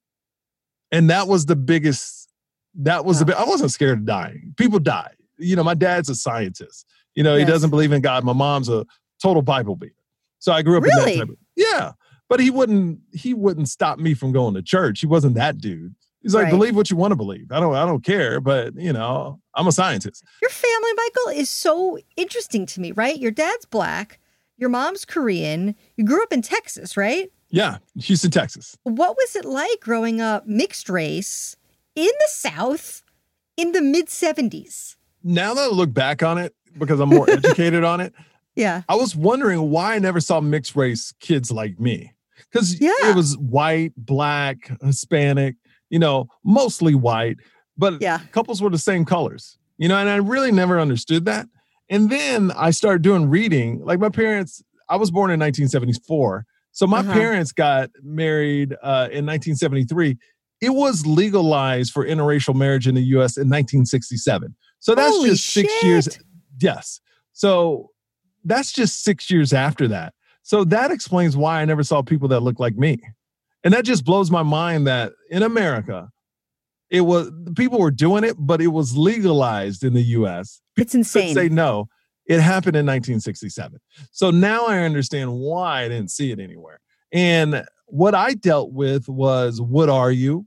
and 0.92 1.10
that 1.10 1.28
was 1.28 1.46
the 1.46 1.56
biggest. 1.56 2.28
That 2.74 3.04
was 3.04 3.18
the 3.18 3.24
Wow. 3.24 3.38
big. 3.40 3.46
I 3.46 3.50
wasn't 3.50 3.70
scared 3.72 3.98
of 4.00 4.04
dying. 4.06 4.54
People 4.56 4.78
die. 4.78 5.12
You 5.38 5.56
know, 5.56 5.64
my 5.64 5.74
dad's 5.74 6.08
a 6.08 6.14
scientist. 6.14 6.86
You 7.16 7.24
know, 7.24 7.34
he 7.36 7.44
doesn't 7.44 7.70
believe 7.70 7.90
in 7.92 8.02
God. 8.02 8.22
My 8.22 8.32
mom's 8.32 8.68
a 8.68 8.86
total 9.20 9.42
Bible 9.42 9.74
beater. 9.74 9.94
So 10.38 10.52
I 10.52 10.62
grew 10.62 10.76
up 10.78 10.84
in 10.84 10.90
that 10.90 11.14
type 11.18 11.28
of 11.30 11.36
yeah. 11.56 11.92
But 12.28 12.40
he 12.40 12.50
wouldn't 12.50 13.00
he 13.12 13.34
wouldn't 13.34 13.68
stop 13.68 13.98
me 13.98 14.14
from 14.14 14.32
going 14.32 14.54
to 14.54 14.62
church. 14.62 15.00
He 15.00 15.06
wasn't 15.06 15.34
that 15.36 15.58
dude. 15.58 15.94
He's 16.22 16.34
like, 16.34 16.44
Right. 16.44 16.50
believe 16.50 16.74
what 16.76 16.90
you 16.90 16.96
want 16.96 17.12
to 17.12 17.16
believe. 17.16 17.50
I 17.50 17.58
don't 17.60 17.74
I 17.74 17.86
don't 17.86 18.04
care, 18.04 18.40
but 18.40 18.74
you 18.76 18.92
know, 18.92 19.40
I'm 19.54 19.66
a 19.66 19.72
scientist. 19.72 20.24
Your 20.42 20.50
family, 20.50 20.90
Michael, 20.96 21.40
is 21.40 21.48
so 21.50 21.98
interesting 22.16 22.66
to 22.66 22.80
me, 22.80 22.92
right? 22.92 23.18
Your 23.18 23.30
dad's 23.30 23.64
black, 23.64 24.18
your 24.56 24.68
mom's 24.68 25.04
Korean, 25.04 25.74
you 25.96 26.04
grew 26.04 26.22
up 26.22 26.32
in 26.32 26.42
Texas, 26.42 26.96
right? 26.96 27.30
Yeah, 27.48 27.78
Houston, 28.00 28.32
Texas. 28.32 28.76
What 28.82 29.16
was 29.16 29.36
it 29.36 29.44
like 29.44 29.80
growing 29.80 30.20
up 30.20 30.46
mixed 30.46 30.90
race 30.90 31.56
in 31.94 32.04
the 32.06 32.28
South 32.28 33.04
in 33.56 33.70
the 33.72 33.80
mid 33.80 34.08
70s? 34.08 34.96
Now 35.22 35.54
that 35.54 35.62
I 35.62 35.68
look 35.68 35.94
back 35.94 36.22
on 36.24 36.38
it, 36.38 36.54
because 36.78 37.00
I'm 37.00 37.08
more 37.08 37.28
educated 37.30 37.84
on 37.84 38.00
it, 38.00 38.12
Yeah. 38.56 38.82
I 38.88 38.94
was 38.96 39.14
wondering 39.14 39.70
why 39.70 39.96
I 39.96 39.98
never 39.98 40.18
saw 40.20 40.40
mixed 40.40 40.74
race 40.76 41.12
kids 41.20 41.50
like 41.50 41.78
me. 41.78 42.12
Because 42.50 42.80
Yeah. 42.80 42.90
it 43.04 43.14
was 43.14 43.36
white, 43.36 43.92
black, 43.96 44.70
Hispanic, 44.82 45.56
you 45.90 45.98
know, 45.98 46.28
mostly 46.42 46.94
white, 46.94 47.36
but 47.76 48.00
Yeah. 48.00 48.20
couples 48.32 48.62
were 48.62 48.70
the 48.70 48.78
same 48.78 49.04
colors, 49.04 49.58
you 49.76 49.88
know, 49.88 49.98
and 49.98 50.08
I 50.08 50.16
really 50.16 50.52
never 50.52 50.80
understood 50.80 51.26
that. 51.26 51.46
And 51.90 52.08
then 52.10 52.50
I 52.52 52.70
started 52.70 53.02
doing 53.02 53.28
reading. 53.28 53.84
Like 53.84 53.98
my 54.00 54.08
parents, 54.08 54.62
I 54.88 54.96
was 54.96 55.10
born 55.10 55.30
in 55.30 55.38
1974. 55.38 56.46
So 56.72 56.86
my 56.86 57.00
Uh-huh. 57.00 57.12
parents 57.12 57.52
got 57.52 57.90
married 58.02 58.72
uh, 58.82 59.08
in 59.12 59.26
1973. 59.26 60.16
It 60.62 60.70
was 60.70 61.06
legalized 61.06 61.92
for 61.92 62.06
interracial 62.06 62.54
marriage 62.54 62.88
in 62.88 62.94
the 62.94 63.02
US 63.16 63.36
in 63.36 63.48
1967. 63.50 64.54
So 64.78 64.94
that's 64.94 65.14
Holy 65.14 65.28
just 65.30 65.46
six 65.46 65.70
years. 65.82 66.08
Yes. 66.58 67.00
So 67.32 67.90
that's 68.44 68.72
just 68.72 69.02
six 69.02 69.30
years 69.30 69.52
after 69.52 69.88
that. 69.88 70.14
So 70.42 70.64
that 70.64 70.90
explains 70.90 71.36
why 71.36 71.60
I 71.60 71.64
never 71.64 71.82
saw 71.82 72.02
people 72.02 72.28
that 72.28 72.40
look 72.40 72.60
like 72.60 72.76
me. 72.76 72.98
And 73.64 73.74
that 73.74 73.84
just 73.84 74.04
blows 74.04 74.30
my 74.30 74.44
mind 74.44 74.86
that 74.86 75.12
in 75.30 75.42
America, 75.42 76.08
it 76.88 77.00
was 77.00 77.30
people 77.56 77.80
were 77.80 77.90
doing 77.90 78.22
it, 78.22 78.36
but 78.38 78.60
it 78.62 78.68
was 78.68 78.96
legalized 78.96 79.82
in 79.82 79.92
the 79.92 80.02
US. 80.02 80.60
It's 80.76 80.94
insane. 80.94 81.34
say 81.34 81.48
no. 81.48 81.88
It 82.26 82.40
happened 82.40 82.76
in 82.76 82.86
1967. 82.86 83.80
So 84.12 84.30
now 84.30 84.66
I 84.66 84.80
understand 84.80 85.32
why 85.32 85.82
I 85.82 85.88
didn't 85.88 86.10
see 86.10 86.30
it 86.30 86.38
anywhere. 86.38 86.80
And 87.12 87.64
what 87.86 88.14
I 88.14 88.34
dealt 88.34 88.72
with 88.72 89.08
was, 89.08 89.60
what 89.60 89.88
are 89.88 90.10
you? 90.10 90.46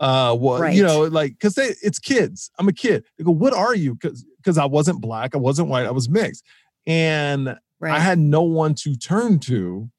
Uh, 0.00 0.34
what 0.34 0.60
Right. 0.60 0.74
you 0.74 0.82
know, 0.82 1.02
like 1.04 1.32
because 1.32 1.54
they, 1.54 1.74
it's 1.82 1.98
kids. 1.98 2.50
I'm 2.58 2.68
a 2.68 2.72
kid. 2.72 3.04
They 3.16 3.24
go, 3.24 3.30
what 3.30 3.52
are 3.54 3.74
you? 3.74 3.94
Because 3.94 4.26
because 4.42 4.58
I 4.58 4.64
wasn't 4.64 5.00
black, 5.00 5.34
I 5.34 5.38
wasn't 5.38 5.68
white, 5.68 5.86
I 5.86 5.90
was 5.90 6.08
mixed, 6.08 6.44
and 6.86 7.56
right. 7.80 7.92
I 7.94 7.98
had 7.98 8.18
no 8.18 8.42
one 8.42 8.74
to 8.76 8.94
turn 8.96 9.38
to 9.40 9.90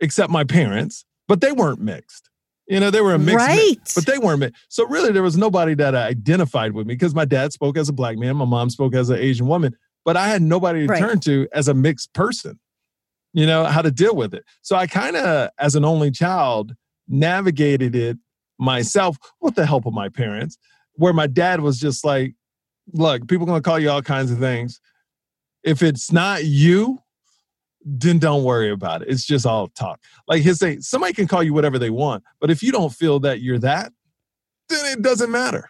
except 0.00 0.30
my 0.30 0.44
parents, 0.44 1.04
but 1.28 1.40
they 1.40 1.52
weren't 1.52 1.80
mixed. 1.80 2.28
You 2.66 2.80
know, 2.80 2.90
they 2.90 3.00
were 3.02 3.14
a 3.14 3.18
mixed, 3.18 3.46
mi- 3.46 3.54
right. 3.54 3.92
but 3.94 4.06
they 4.06 4.18
weren't 4.18 4.40
mixed. 4.40 4.64
So 4.68 4.86
really, 4.86 5.12
there 5.12 5.22
was 5.22 5.36
nobody 5.36 5.74
that 5.74 5.94
identified 5.94 6.72
with 6.72 6.86
me 6.86 6.94
because 6.94 7.14
my 7.14 7.24
dad 7.26 7.52
spoke 7.52 7.76
as 7.76 7.88
a 7.88 7.92
black 7.92 8.16
man, 8.16 8.36
my 8.36 8.44
mom 8.46 8.70
spoke 8.70 8.94
as 8.94 9.10
an 9.10 9.18
Asian 9.18 9.46
woman, 9.46 9.76
but 10.04 10.16
I 10.16 10.28
had 10.28 10.40
nobody 10.42 10.86
to 10.86 10.92
Right. 10.92 10.98
turn 10.98 11.20
to 11.20 11.46
as 11.52 11.68
a 11.68 11.74
mixed 11.74 12.12
person. 12.14 12.58
You 13.34 13.46
know 13.46 13.64
how 13.64 13.82
to 13.82 13.90
deal 13.90 14.14
with 14.14 14.32
it. 14.32 14.44
So 14.62 14.76
I 14.76 14.86
kind 14.86 15.16
of, 15.16 15.50
as 15.58 15.74
an 15.74 15.84
only 15.84 16.10
child, 16.10 16.74
navigated 17.08 17.94
it 17.96 18.16
myself 18.58 19.16
with 19.40 19.56
the 19.56 19.66
help 19.66 19.86
of 19.86 19.92
my 19.92 20.08
parents. 20.08 20.56
Where 20.94 21.12
my 21.12 21.26
dad 21.26 21.60
was 21.60 21.78
just 21.80 22.04
like, 22.04 22.34
"Look, 22.92 23.26
people 23.28 23.46
gonna 23.46 23.62
call 23.62 23.78
you 23.78 23.90
all 23.90 24.02
kinds 24.02 24.30
of 24.30 24.38
things. 24.38 24.80
If 25.62 25.82
it's 25.82 26.12
not 26.12 26.44
you, 26.44 27.00
then 27.84 28.18
don't 28.18 28.44
worry 28.44 28.70
about 28.70 29.02
it. 29.02 29.08
It's 29.08 29.24
just 29.24 29.46
all 29.46 29.68
talk. 29.68 30.00
Like 30.26 30.42
he'll 30.42 30.54
say, 30.54 30.78
somebody 30.80 31.12
can 31.12 31.26
call 31.26 31.42
you 31.42 31.52
whatever 31.52 31.78
they 31.78 31.90
want, 31.90 32.24
but 32.40 32.50
if 32.50 32.62
you 32.62 32.72
don't 32.72 32.92
feel 32.92 33.20
that 33.20 33.40
you're 33.40 33.58
that, 33.58 33.92
then 34.68 34.84
it 34.86 35.02
doesn't 35.02 35.30
matter. 35.30 35.68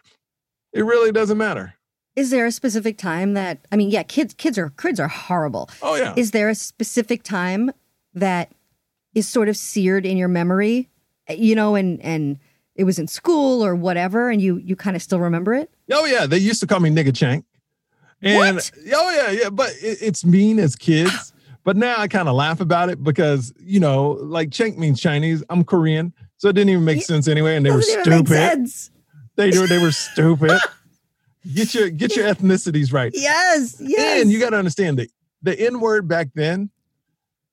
It 0.73 0.83
really 0.83 1.11
doesn't 1.11 1.37
matter. 1.37 1.73
Is 2.15 2.29
there 2.29 2.45
a 2.45 2.51
specific 2.51 2.97
time 2.97 3.33
that 3.33 3.59
I 3.71 3.75
mean, 3.75 3.89
yeah, 3.89 4.03
kids 4.03 4.33
kids 4.33 4.57
are 4.57 4.69
kids 4.69 4.99
are 4.99 5.09
horrible. 5.09 5.69
Oh 5.81 5.95
yeah. 5.95 6.13
Is 6.15 6.31
there 6.31 6.49
a 6.49 6.55
specific 6.55 7.23
time 7.23 7.71
that 8.13 8.53
is 9.13 9.27
sort 9.27 9.49
of 9.49 9.57
seared 9.57 10.05
in 10.05 10.17
your 10.17 10.29
memory? 10.29 10.89
You 11.29 11.55
know, 11.55 11.75
and 11.75 12.01
and 12.01 12.39
it 12.75 12.85
was 12.85 12.99
in 12.99 13.07
school 13.07 13.65
or 13.65 13.75
whatever, 13.75 14.29
and 14.29 14.41
you 14.41 14.57
you 14.57 14.77
kind 14.77 14.95
of 14.95 15.01
still 15.01 15.19
remember 15.19 15.53
it? 15.53 15.74
Oh 15.91 16.05
yeah, 16.05 16.25
they 16.25 16.37
used 16.37 16.59
to 16.61 16.67
call 16.67 16.79
me 16.79 16.89
nigga 16.89 17.15
chank. 17.15 17.45
And 18.21 18.55
What? 18.55 18.71
oh 18.95 19.11
yeah, 19.11 19.41
yeah, 19.43 19.49
but 19.49 19.71
it, 19.81 19.99
it's 20.01 20.25
mean 20.25 20.59
as 20.59 20.75
kids. 20.75 21.33
but 21.63 21.77
now 21.77 21.95
I 21.97 22.07
kind 22.07 22.27
of 22.27 22.35
laugh 22.35 22.59
about 22.59 22.89
it 22.89 23.03
because 23.03 23.53
you 23.59 23.79
know, 23.79 24.11
like 24.11 24.51
chank 24.51 24.77
means 24.77 24.99
Chinese. 24.99 25.43
I'm 25.49 25.63
Korean, 25.63 26.13
so 26.37 26.49
it 26.49 26.53
didn't 26.53 26.69
even 26.69 26.85
make 26.85 27.03
sense 27.03 27.27
anyway. 27.27 27.55
And 27.55 27.65
they 27.65 27.71
were 27.71 27.77
Doesn't 27.77 28.01
even 28.01 28.29
make 28.29 28.67
stupid. 28.67 28.91
They 29.35 29.59
were 29.59 29.67
they 29.67 29.79
were 29.79 29.91
stupid. 29.91 30.59
Get 31.53 31.75
your 31.75 31.89
get 31.91 32.15
your 32.15 32.25
ethnicities 32.25 32.91
right. 32.91 33.11
Yes, 33.13 33.77
yes. 33.79 34.21
And 34.21 34.31
you 34.31 34.39
got 34.39 34.49
to 34.49 34.57
understand 34.57 34.97
that 34.97 35.09
the 35.43 35.59
N 35.59 35.79
word 35.79 36.07
back 36.07 36.29
then, 36.33 36.71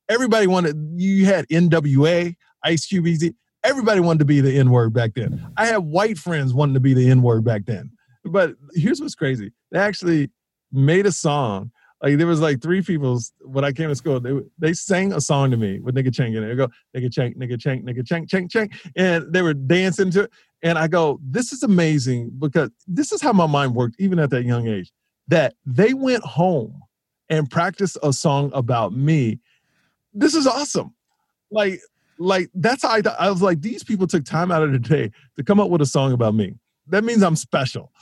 everybody 0.08 0.46
wanted, 0.46 0.76
you 0.96 1.26
had 1.26 1.46
NWA, 1.48 2.34
Ice 2.64 2.86
Cube, 2.86 3.06
Easy. 3.06 3.34
Everybody 3.62 4.00
wanted 4.00 4.20
to 4.20 4.24
be 4.24 4.40
the 4.40 4.58
N 4.58 4.70
word 4.70 4.94
back 4.94 5.12
then. 5.14 5.46
I 5.56 5.66
had 5.66 5.78
white 5.78 6.16
friends 6.16 6.54
wanting 6.54 6.74
to 6.74 6.80
be 6.80 6.94
the 6.94 7.08
N 7.10 7.20
word 7.22 7.44
back 7.44 7.66
then. 7.66 7.90
But 8.24 8.54
here's 8.74 9.00
what's 9.00 9.14
crazy 9.14 9.52
they 9.70 9.78
actually 9.78 10.30
made 10.70 11.06
a 11.06 11.12
song. 11.12 11.70
Like 12.02 12.18
there 12.18 12.26
was 12.26 12.40
like 12.40 12.60
three 12.60 12.82
people 12.82 13.20
when 13.40 13.64
I 13.64 13.72
came 13.72 13.88
to 13.88 13.94
school. 13.94 14.20
They 14.20 14.32
they 14.58 14.72
sang 14.72 15.12
a 15.12 15.20
song 15.20 15.50
to 15.52 15.56
me 15.56 15.78
with 15.78 15.94
nigga 15.94 16.12
chank 16.12 16.34
in 16.34 16.42
it. 16.42 16.48
They 16.48 16.56
go 16.56 16.68
nigga 16.96 17.12
chank, 17.12 17.36
nigga 17.36 17.60
chank, 17.60 17.84
nigga 17.84 18.06
chank, 18.06 18.28
chank, 18.28 18.50
chank, 18.50 18.72
and 18.96 19.32
they 19.32 19.42
were 19.42 19.54
dancing 19.54 20.10
to 20.12 20.22
it. 20.22 20.32
And 20.62 20.78
I 20.78 20.88
go, 20.88 21.20
this 21.22 21.52
is 21.52 21.62
amazing 21.62 22.32
because 22.38 22.70
this 22.86 23.12
is 23.12 23.20
how 23.20 23.32
my 23.32 23.46
mind 23.46 23.74
worked 23.74 23.96
even 23.98 24.18
at 24.18 24.30
that 24.30 24.44
young 24.44 24.66
age. 24.66 24.92
That 25.28 25.54
they 25.64 25.94
went 25.94 26.24
home 26.24 26.82
and 27.28 27.48
practiced 27.48 27.96
a 28.02 28.12
song 28.12 28.50
about 28.52 28.92
me. 28.92 29.38
This 30.12 30.34
is 30.34 30.46
awesome. 30.46 30.94
Like 31.50 31.80
like 32.18 32.50
that's 32.54 32.82
how 32.82 32.92
I, 32.92 33.00
th- 33.00 33.14
I 33.18 33.30
was 33.30 33.42
like 33.42 33.60
these 33.60 33.84
people 33.84 34.06
took 34.06 34.24
time 34.24 34.50
out 34.50 34.62
of 34.62 34.70
their 34.70 34.78
day 34.78 35.12
to 35.36 35.44
come 35.44 35.60
up 35.60 35.70
with 35.70 35.82
a 35.82 35.86
song 35.86 36.12
about 36.12 36.34
me. 36.34 36.54
That 36.88 37.04
means 37.04 37.22
I'm 37.22 37.36
special, 37.36 37.92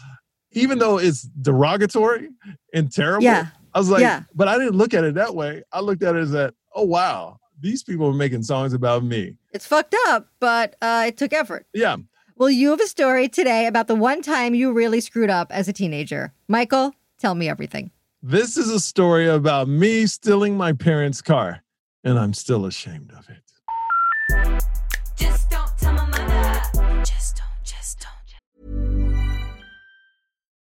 even 0.53 0.79
though 0.79 0.99
it's 0.99 1.23
derogatory 1.41 2.31
and 2.75 2.91
terrible. 2.93 3.25
Yeah. 3.25 3.47
I 3.75 3.79
was 3.79 3.89
like, 3.91 4.01
Yeah. 4.01 4.23
but 4.35 4.49
I 4.49 4.59
didn't 4.59 4.77
look 4.77 4.95
at 4.95 5.05
it 5.05 5.15
that 5.15 5.35
way. 5.35 5.63
I 5.73 5.81
looked 5.81 6.03
at 6.03 6.17
it 6.17 6.21
as 6.21 6.31
that, 6.33 6.55
oh 6.75 6.85
wow, 6.85 7.39
these 7.61 7.83
people 7.83 8.07
are 8.09 8.13
making 8.15 8.43
songs 8.43 8.73
about 8.73 9.05
me. 9.05 9.37
It's 9.53 9.67
fucked 9.67 9.95
up, 10.09 10.29
but 10.41 10.77
uh, 10.83 11.05
it 11.09 11.17
took 11.17 11.33
effort. 11.33 11.67
Yeah. 11.75 11.97
Well, 12.37 12.51
you 12.51 12.71
have 12.71 12.81
a 12.81 12.87
story 12.87 13.29
today 13.29 13.67
about 13.67 13.87
the 13.87 13.95
one 13.95 14.23
time 14.23 14.55
you 14.55 14.73
really 14.73 15.01
screwed 15.01 15.29
up 15.31 15.53
as 15.53 15.69
a 15.69 15.73
teenager. 15.75 16.33
Michael, 16.49 16.95
tell 17.19 17.35
me 17.35 17.49
everything. 17.49 17.91
This 18.23 18.57
is 18.57 18.71
a 18.71 18.81
story 18.81 19.29
about 19.29 19.69
me 19.69 20.07
stealing 20.07 20.57
my 20.57 20.73
parents' 20.73 21.21
car, 21.23 21.63
and 22.03 22.19
I'm 22.19 22.33
still 22.33 22.65
ashamed 22.67 23.13
of 23.13 23.29
it. 23.29 23.43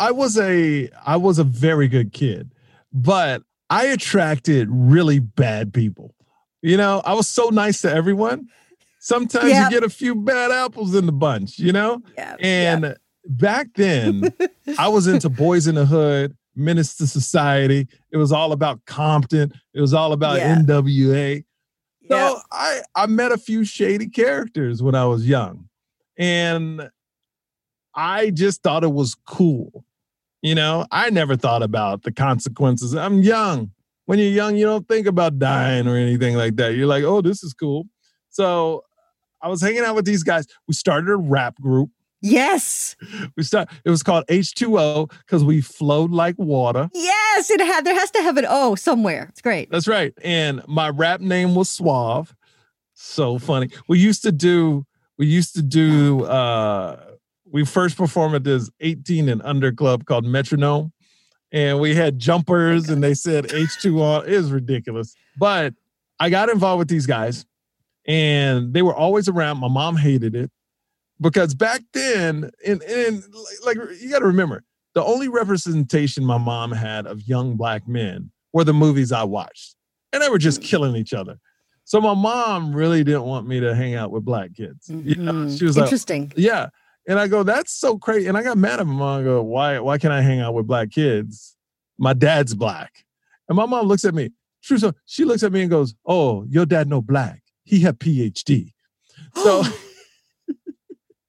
I 0.00 0.10
was 0.10 0.38
a 0.38 0.88
I 1.06 1.16
was 1.16 1.38
a 1.38 1.44
very 1.44 1.86
good 1.86 2.12
kid, 2.12 2.52
but 2.92 3.42
I 3.68 3.86
attracted 3.86 4.68
really 4.70 5.18
bad 5.20 5.72
people. 5.72 6.14
You 6.62 6.76
know, 6.76 7.02
I 7.04 7.14
was 7.14 7.28
so 7.28 7.50
nice 7.50 7.82
to 7.82 7.92
everyone. 7.92 8.48
Sometimes 8.98 9.48
Yeah. 9.50 9.64
you 9.64 9.70
get 9.70 9.84
a 9.84 9.88
few 9.88 10.14
bad 10.14 10.50
apples 10.50 10.94
in 10.94 11.06
the 11.06 11.12
bunch, 11.12 11.58
you 11.58 11.72
know? 11.72 12.02
Yeah. 12.18 12.36
And 12.40 12.96
back 13.26 13.68
then, 13.74 14.34
I 14.78 14.88
was 14.88 15.06
into 15.06 15.28
Boys 15.30 15.66
in 15.66 15.74
the 15.76 15.86
Hood, 15.86 16.36
Menace 16.54 16.96
to 16.96 17.06
Society. 17.06 17.86
It 18.10 18.16
was 18.18 18.30
all 18.32 18.52
about 18.52 18.84
Compton. 18.84 19.52
It 19.72 19.80
was 19.80 19.94
all 19.94 20.12
about 20.12 20.36
Yeah. 20.38 20.56
NWA. 20.58 21.44
So 22.08 22.16
Yeah. 22.16 22.34
I, 22.52 22.80
I 22.94 23.06
met 23.06 23.32
a 23.32 23.38
few 23.38 23.64
shady 23.64 24.08
characters 24.08 24.82
when 24.82 24.94
I 24.94 25.06
was 25.06 25.26
young. 25.26 25.68
And 26.18 26.90
I 27.94 28.30
just 28.30 28.62
thought 28.62 28.84
it 28.84 28.92
was 28.92 29.16
cool. 29.26 29.84
You 30.42 30.54
know, 30.54 30.86
I 30.90 31.10
never 31.10 31.36
thought 31.36 31.62
about 31.62 32.02
the 32.02 32.12
consequences. 32.12 32.94
I'm 32.94 33.22
young. 33.22 33.72
When 34.06 34.18
you're 34.18 34.28
young, 34.28 34.56
you 34.56 34.64
don't 34.64 34.88
think 34.88 35.06
about 35.06 35.38
dying 35.38 35.86
or 35.86 35.96
anything 35.96 36.34
like 36.34 36.56
that. 36.56 36.74
You're 36.74 36.86
like, 36.86 37.04
oh, 37.04 37.20
this 37.20 37.42
is 37.44 37.52
cool. 37.52 37.84
So 38.30 38.84
I 39.42 39.48
was 39.48 39.60
hanging 39.60 39.80
out 39.84 39.94
with 39.94 40.04
these 40.06 40.22
guys. 40.22 40.46
We 40.66 40.74
started 40.74 41.10
a 41.10 41.16
rap 41.16 41.56
group. 41.60 41.90
Yes. 42.22 42.96
We 43.36 43.42
start. 43.42 43.68
It 43.84 43.90
was 43.90 44.02
called 44.02 44.24
H2O 44.28 45.10
because 45.20 45.42
we 45.44 45.60
flowed 45.60 46.10
like 46.10 46.34
water. 46.38 46.88
Yes. 46.92 47.50
It 47.50 47.60
had 47.60 47.84
there 47.84 47.94
has 47.94 48.10
to 48.12 48.22
have 48.22 48.36
an 48.36 48.46
O 48.48 48.74
somewhere. 48.74 49.26
It's 49.30 49.40
great. 49.40 49.70
That's 49.70 49.88
right. 49.88 50.12
And 50.22 50.62
my 50.66 50.88
rap 50.88 51.20
name 51.20 51.54
was 51.54 51.70
Suave. 51.70 52.34
So 52.94 53.38
funny. 53.38 53.70
We 53.88 53.98
used 53.98 54.22
to 54.22 54.32
do. 54.32 54.84
We 55.18 55.26
used 55.26 55.54
to 55.54 55.62
do. 55.62 56.24
uh 56.24 57.06
We 57.50 57.64
first 57.64 57.96
performed 57.96 58.34
at 58.36 58.44
this 58.44 58.70
18 58.80 59.28
and 59.28 59.42
under 59.42 59.72
club 59.72 60.04
called 60.04 60.24
Metronome, 60.24 60.92
and 61.52 61.80
we 61.80 61.94
had 61.94 62.18
jumpers, 62.18 62.88
and 62.88 63.02
they 63.02 63.14
said 63.14 63.46
H2 63.48 64.00
on. 64.00 64.28
It 64.28 64.36
was 64.36 64.52
ridiculous. 64.52 65.14
But 65.38 65.74
I 66.20 66.30
got 66.30 66.48
involved 66.48 66.78
with 66.78 66.88
these 66.88 67.06
guys, 67.06 67.44
and 68.06 68.72
they 68.72 68.82
were 68.82 68.94
always 68.94 69.28
around. 69.28 69.58
My 69.58 69.68
mom 69.68 69.96
hated 69.96 70.34
it. 70.34 70.50
because 71.20 71.54
back 71.54 71.82
then, 71.92 72.50
and 72.66 72.82
and 72.82 73.22
like 73.66 73.76
you 74.00 74.10
got 74.10 74.20
to 74.20 74.26
remember, 74.26 74.62
the 74.94 75.02
only 75.04 75.28
representation 75.28 76.24
my 76.24 76.38
mom 76.38 76.72
had 76.72 77.06
of 77.06 77.20
young 77.28 77.56
black 77.56 77.86
men 77.88 78.30
were 78.52 78.64
the 78.64 78.72
movies 78.72 79.12
I 79.12 79.24
watched, 79.24 79.76
and 80.12 80.22
they 80.22 80.28
were 80.28 80.38
just 80.38 80.62
killing 80.62 80.96
each 80.96 81.12
other. 81.12 81.38
So 81.84 82.00
my 82.00 82.14
mom 82.14 82.72
really 82.74 83.02
didn't 83.04 83.24
want 83.24 83.46
me 83.48 83.58
to 83.60 83.74
hang 83.74 83.94
out 83.96 84.12
with 84.12 84.24
black 84.24 84.54
kids. 84.54 84.88
You 84.88 85.16
know, 85.16 85.32
Mhm. 85.32 85.58
she 85.58 85.64
was 85.64 85.76
like, 85.76 85.86
Interesting. 85.86 86.32
yeah. 86.36 86.68
And 87.10 87.18
I 87.18 87.26
go, 87.26 87.42
that's 87.42 87.72
so 87.72 87.98
crazy. 87.98 88.28
And 88.28 88.38
I 88.38 88.44
got 88.44 88.56
mad 88.56 88.78
at 88.78 88.86
my 88.86 88.92
mom. 88.92 89.20
I 89.20 89.24
go, 89.24 89.42
why, 89.42 89.80
why 89.80 89.98
can't 89.98 90.12
I 90.12 90.22
hang 90.22 90.38
out 90.38 90.54
with 90.54 90.68
black 90.68 90.92
kids? 90.92 91.56
My 91.98 92.12
dad's 92.12 92.54
black. 92.54 93.04
And 93.48 93.56
my 93.56 93.66
mom 93.66 93.88
looks 93.88 94.04
at 94.04 94.14
me. 94.14 94.30
True. 94.62 94.78
So 94.78 94.92
she 95.06 95.24
looks 95.24 95.42
at 95.42 95.50
me 95.50 95.62
and 95.62 95.70
goes, 95.70 95.92
Oh, 96.06 96.44
your 96.48 96.66
dad 96.66 96.88
no 96.88 97.02
black. 97.02 97.42
He 97.64 97.80
had 97.80 97.98
PhD. 97.98 98.72
So 99.34 99.62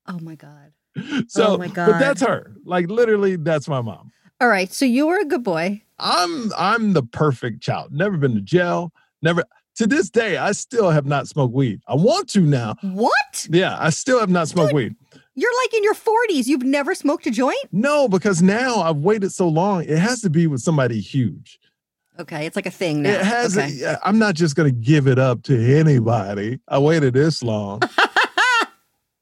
oh 0.07 0.19
my 0.21 0.35
God. 0.35 0.71
so 1.27 1.55
Oh 1.55 1.57
my 1.57 1.67
God. 1.67 1.87
but 1.87 1.99
that's 1.99 2.21
her. 2.21 2.55
Like 2.63 2.87
literally, 2.87 3.37
that's 3.37 3.67
my 3.67 3.81
mom. 3.81 4.11
All 4.39 4.49
right. 4.49 4.71
So 4.71 4.85
you 4.85 5.07
were 5.07 5.17
a 5.17 5.25
good 5.25 5.43
boy. 5.43 5.81
I'm 5.97 6.51
I'm 6.57 6.93
the 6.93 7.03
perfect 7.03 7.61
child. 7.61 7.91
Never 7.91 8.17
been 8.17 8.35
to 8.35 8.41
jail. 8.41 8.91
Never 9.23 9.45
to 9.75 9.87
this 9.87 10.09
day, 10.09 10.37
I 10.37 10.51
still 10.51 10.91
have 10.91 11.05
not 11.05 11.27
smoked 11.27 11.53
weed. 11.53 11.81
I 11.87 11.95
want 11.95 12.29
to 12.29 12.41
now. 12.41 12.75
What? 12.81 13.47
Yeah, 13.49 13.77
I 13.79 13.89
still 13.89 14.19
have 14.19 14.29
not 14.29 14.47
smoked 14.47 14.73
weed. 14.73 14.95
You're 15.35 15.51
like 15.63 15.73
in 15.73 15.83
your 15.83 15.93
40s. 15.93 16.47
You've 16.47 16.63
never 16.63 16.93
smoked 16.93 17.25
a 17.27 17.31
joint? 17.31 17.57
No, 17.71 18.07
because 18.09 18.41
now 18.41 18.81
I've 18.81 18.97
waited 18.97 19.31
so 19.31 19.47
long. 19.47 19.83
It 19.83 19.97
has 19.97 20.21
to 20.21 20.29
be 20.29 20.45
with 20.47 20.61
somebody 20.61 20.99
huge. 20.99 21.59
Okay. 22.19 22.45
It's 22.45 22.55
like 22.55 22.65
a 22.65 22.71
thing 22.71 23.01
now. 23.03 23.11
It 23.11 23.21
has. 23.25 23.57
Okay. 23.57 23.69
yeah, 23.71 23.97
I'm 24.03 24.19
not 24.19 24.35
just 24.35 24.55
going 24.55 24.69
to 24.73 24.77
give 24.77 25.07
it 25.07 25.17
up 25.17 25.43
to 25.43 25.75
anybody. 25.77 26.59
I 26.67 26.79
waited 26.79 27.13
this 27.13 27.41
long. 27.41 27.81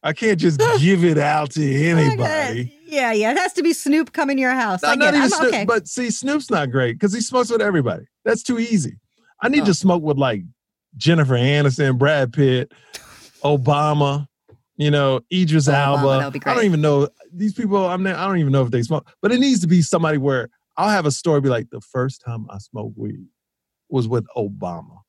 I 0.01 0.13
can't 0.13 0.39
just 0.39 0.59
give 0.79 1.03
it 1.03 1.17
out 1.17 1.51
to 1.51 1.61
anybody. 1.85 2.73
Yeah, 2.85 3.11
yeah. 3.11 3.31
It 3.31 3.37
has 3.37 3.51
to 3.53 3.63
be 3.63 3.73
Snoop 3.73 4.13
coming 4.13 4.37
to 4.37 4.41
your 4.41 4.53
house. 4.53 4.81
No, 4.81 4.89
I 4.89 4.95
not 4.95 5.13
even 5.13 5.29
Snoop. 5.29 5.47
okay. 5.49 5.65
But 5.65 5.87
see, 5.89 6.09
Snoop's 6.09 6.49
not 6.49 6.71
great 6.71 6.93
because 6.93 7.13
he 7.13 7.19
smokes 7.21 7.51
with 7.51 7.61
everybody. 7.61 8.05
That's 8.23 8.41
too 8.41 8.59
easy. 8.59 8.97
I 9.41 9.49
need 9.49 9.63
Oh. 9.63 9.65
to 9.65 9.73
smoke 9.73 10.01
with 10.01 10.17
like 10.17 10.43
Jennifer 10.97 11.35
Aniston, 11.35 11.97
Brad 11.97 12.31
Pitt, 12.33 12.71
Obama, 13.43 14.27
you 14.79 14.89
know, 14.89 15.19
Idris 15.31 15.67
Oh, 15.67 15.73
Alba. 15.73 16.31
be 16.31 16.39
I 16.45 16.55
don't 16.55 16.63
even 16.65 16.79
know 16.81 17.09
these 17.33 17.53
people. 17.53 17.85
I'm 17.85 18.01
not, 18.01 18.15
I 18.15 18.25
don't 18.25 18.37
even 18.39 18.51
know 18.53 18.63
if 18.63 18.71
they 18.71 18.81
smoke, 18.81 19.07
but 19.21 19.31
it 19.31 19.39
needs 19.39 19.59
to 19.59 19.67
be 19.67 19.81
somebody 19.81 20.17
where 20.17 20.49
I'll 20.77 20.89
have 20.89 21.05
a 21.05 21.11
story 21.11 21.41
be 21.41 21.49
like 21.49 21.69
the 21.69 21.81
first 21.81 22.21
time 22.25 22.47
I 22.49 22.57
smoked 22.59 22.97
weed 22.97 23.25
was 23.89 24.07
with 24.07 24.25
Obama. 24.37 24.99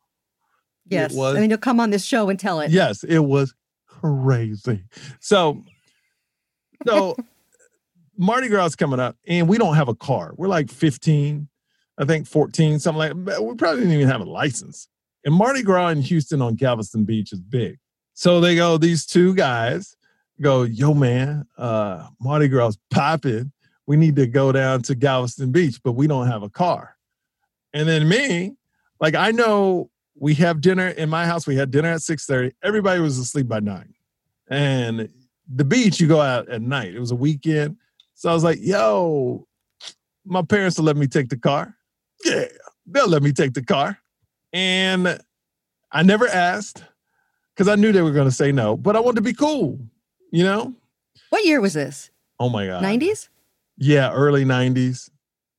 yes. 0.86 1.14
was- 1.14 1.34
And 1.34 1.42
then 1.44 1.50
you'll 1.50 1.58
come 1.60 1.78
on 1.80 1.90
this 1.90 2.04
show 2.04 2.28
and 2.28 2.38
tell 2.38 2.60
it. 2.60 2.70
Yes, 2.72 3.04
it 3.04 3.20
was 3.20 3.54
crazy. 3.86 4.84
So, 5.20 5.62
so 6.86 7.16
Mardi 8.18 8.48
Gras 8.48 8.66
is 8.66 8.76
coming 8.76 8.98
up, 9.00 9.16
and 9.26 9.48
we 9.48 9.56
don't 9.56 9.76
have 9.76 9.88
a 9.88 9.94
car. 9.94 10.32
We're 10.36 10.48
like 10.48 10.70
15, 10.70 11.48
I 11.98 12.04
think 12.04 12.26
14, 12.26 12.78
something 12.80 12.98
like. 12.98 13.40
We 13.40 13.54
probably 13.54 13.80
didn't 13.82 13.92
even 13.94 14.08
have 14.08 14.20
a 14.20 14.24
license. 14.24 14.88
And 15.24 15.34
Mardi 15.34 15.62
Gras 15.62 15.88
in 15.90 16.00
Houston 16.02 16.42
on 16.42 16.54
Galveston 16.56 17.04
Beach 17.04 17.32
is 17.32 17.40
big. 17.40 17.78
So 18.20 18.38
they 18.38 18.54
go, 18.54 18.76
these 18.76 19.06
two 19.06 19.34
guys 19.34 19.96
go, 20.42 20.64
yo, 20.64 20.92
man, 20.92 21.46
uh, 21.56 22.06
Mardi 22.20 22.48
Gras 22.48 22.76
popping. 22.90 23.50
We 23.86 23.96
need 23.96 24.14
to 24.16 24.26
go 24.26 24.52
down 24.52 24.82
to 24.82 24.94
Galveston 24.94 25.52
Beach, 25.52 25.80
but 25.82 25.92
we 25.92 26.06
don't 26.06 26.26
have 26.26 26.42
a 26.42 26.50
car. 26.50 26.98
And 27.72 27.88
then 27.88 28.06
me, 28.06 28.56
like 29.00 29.14
I 29.14 29.30
know 29.30 29.90
we 30.14 30.34
have 30.34 30.60
dinner 30.60 30.88
in 30.88 31.08
my 31.08 31.24
house. 31.24 31.46
We 31.46 31.56
had 31.56 31.70
dinner 31.70 31.88
at 31.88 32.02
6:30. 32.02 32.52
Everybody 32.62 33.00
was 33.00 33.16
asleep 33.16 33.48
by 33.48 33.60
nine. 33.60 33.94
And 34.48 35.08
the 35.48 35.64
beach, 35.64 35.98
you 35.98 36.06
go 36.06 36.20
out 36.20 36.46
at 36.50 36.60
night. 36.60 36.94
It 36.94 37.00
was 37.00 37.12
a 37.12 37.16
weekend. 37.16 37.78
So 38.16 38.28
I 38.28 38.34
was 38.34 38.44
like, 38.44 38.58
yo, 38.60 39.48
my 40.26 40.42
parents 40.42 40.76
will 40.76 40.84
let 40.84 40.98
me 40.98 41.06
take 41.06 41.30
the 41.30 41.38
car. 41.38 41.74
Yeah, 42.22 42.44
they'll 42.84 43.08
let 43.08 43.22
me 43.22 43.32
take 43.32 43.54
the 43.54 43.64
car. 43.64 43.96
And 44.52 45.18
I 45.90 46.02
never 46.02 46.28
asked 46.28 46.84
because 47.54 47.68
I 47.68 47.74
knew 47.76 47.92
they 47.92 48.02
were 48.02 48.12
going 48.12 48.28
to 48.28 48.34
say 48.34 48.52
no, 48.52 48.76
but 48.76 48.96
I 48.96 49.00
wanted 49.00 49.16
to 49.16 49.22
be 49.22 49.32
cool, 49.34 49.78
you 50.30 50.44
know? 50.44 50.74
What 51.30 51.44
year 51.44 51.60
was 51.60 51.74
this? 51.74 52.10
Oh 52.38 52.48
my 52.48 52.66
God. 52.66 52.82
90s? 52.82 53.28
Yeah, 53.76 54.12
early 54.12 54.44
90s. 54.44 55.10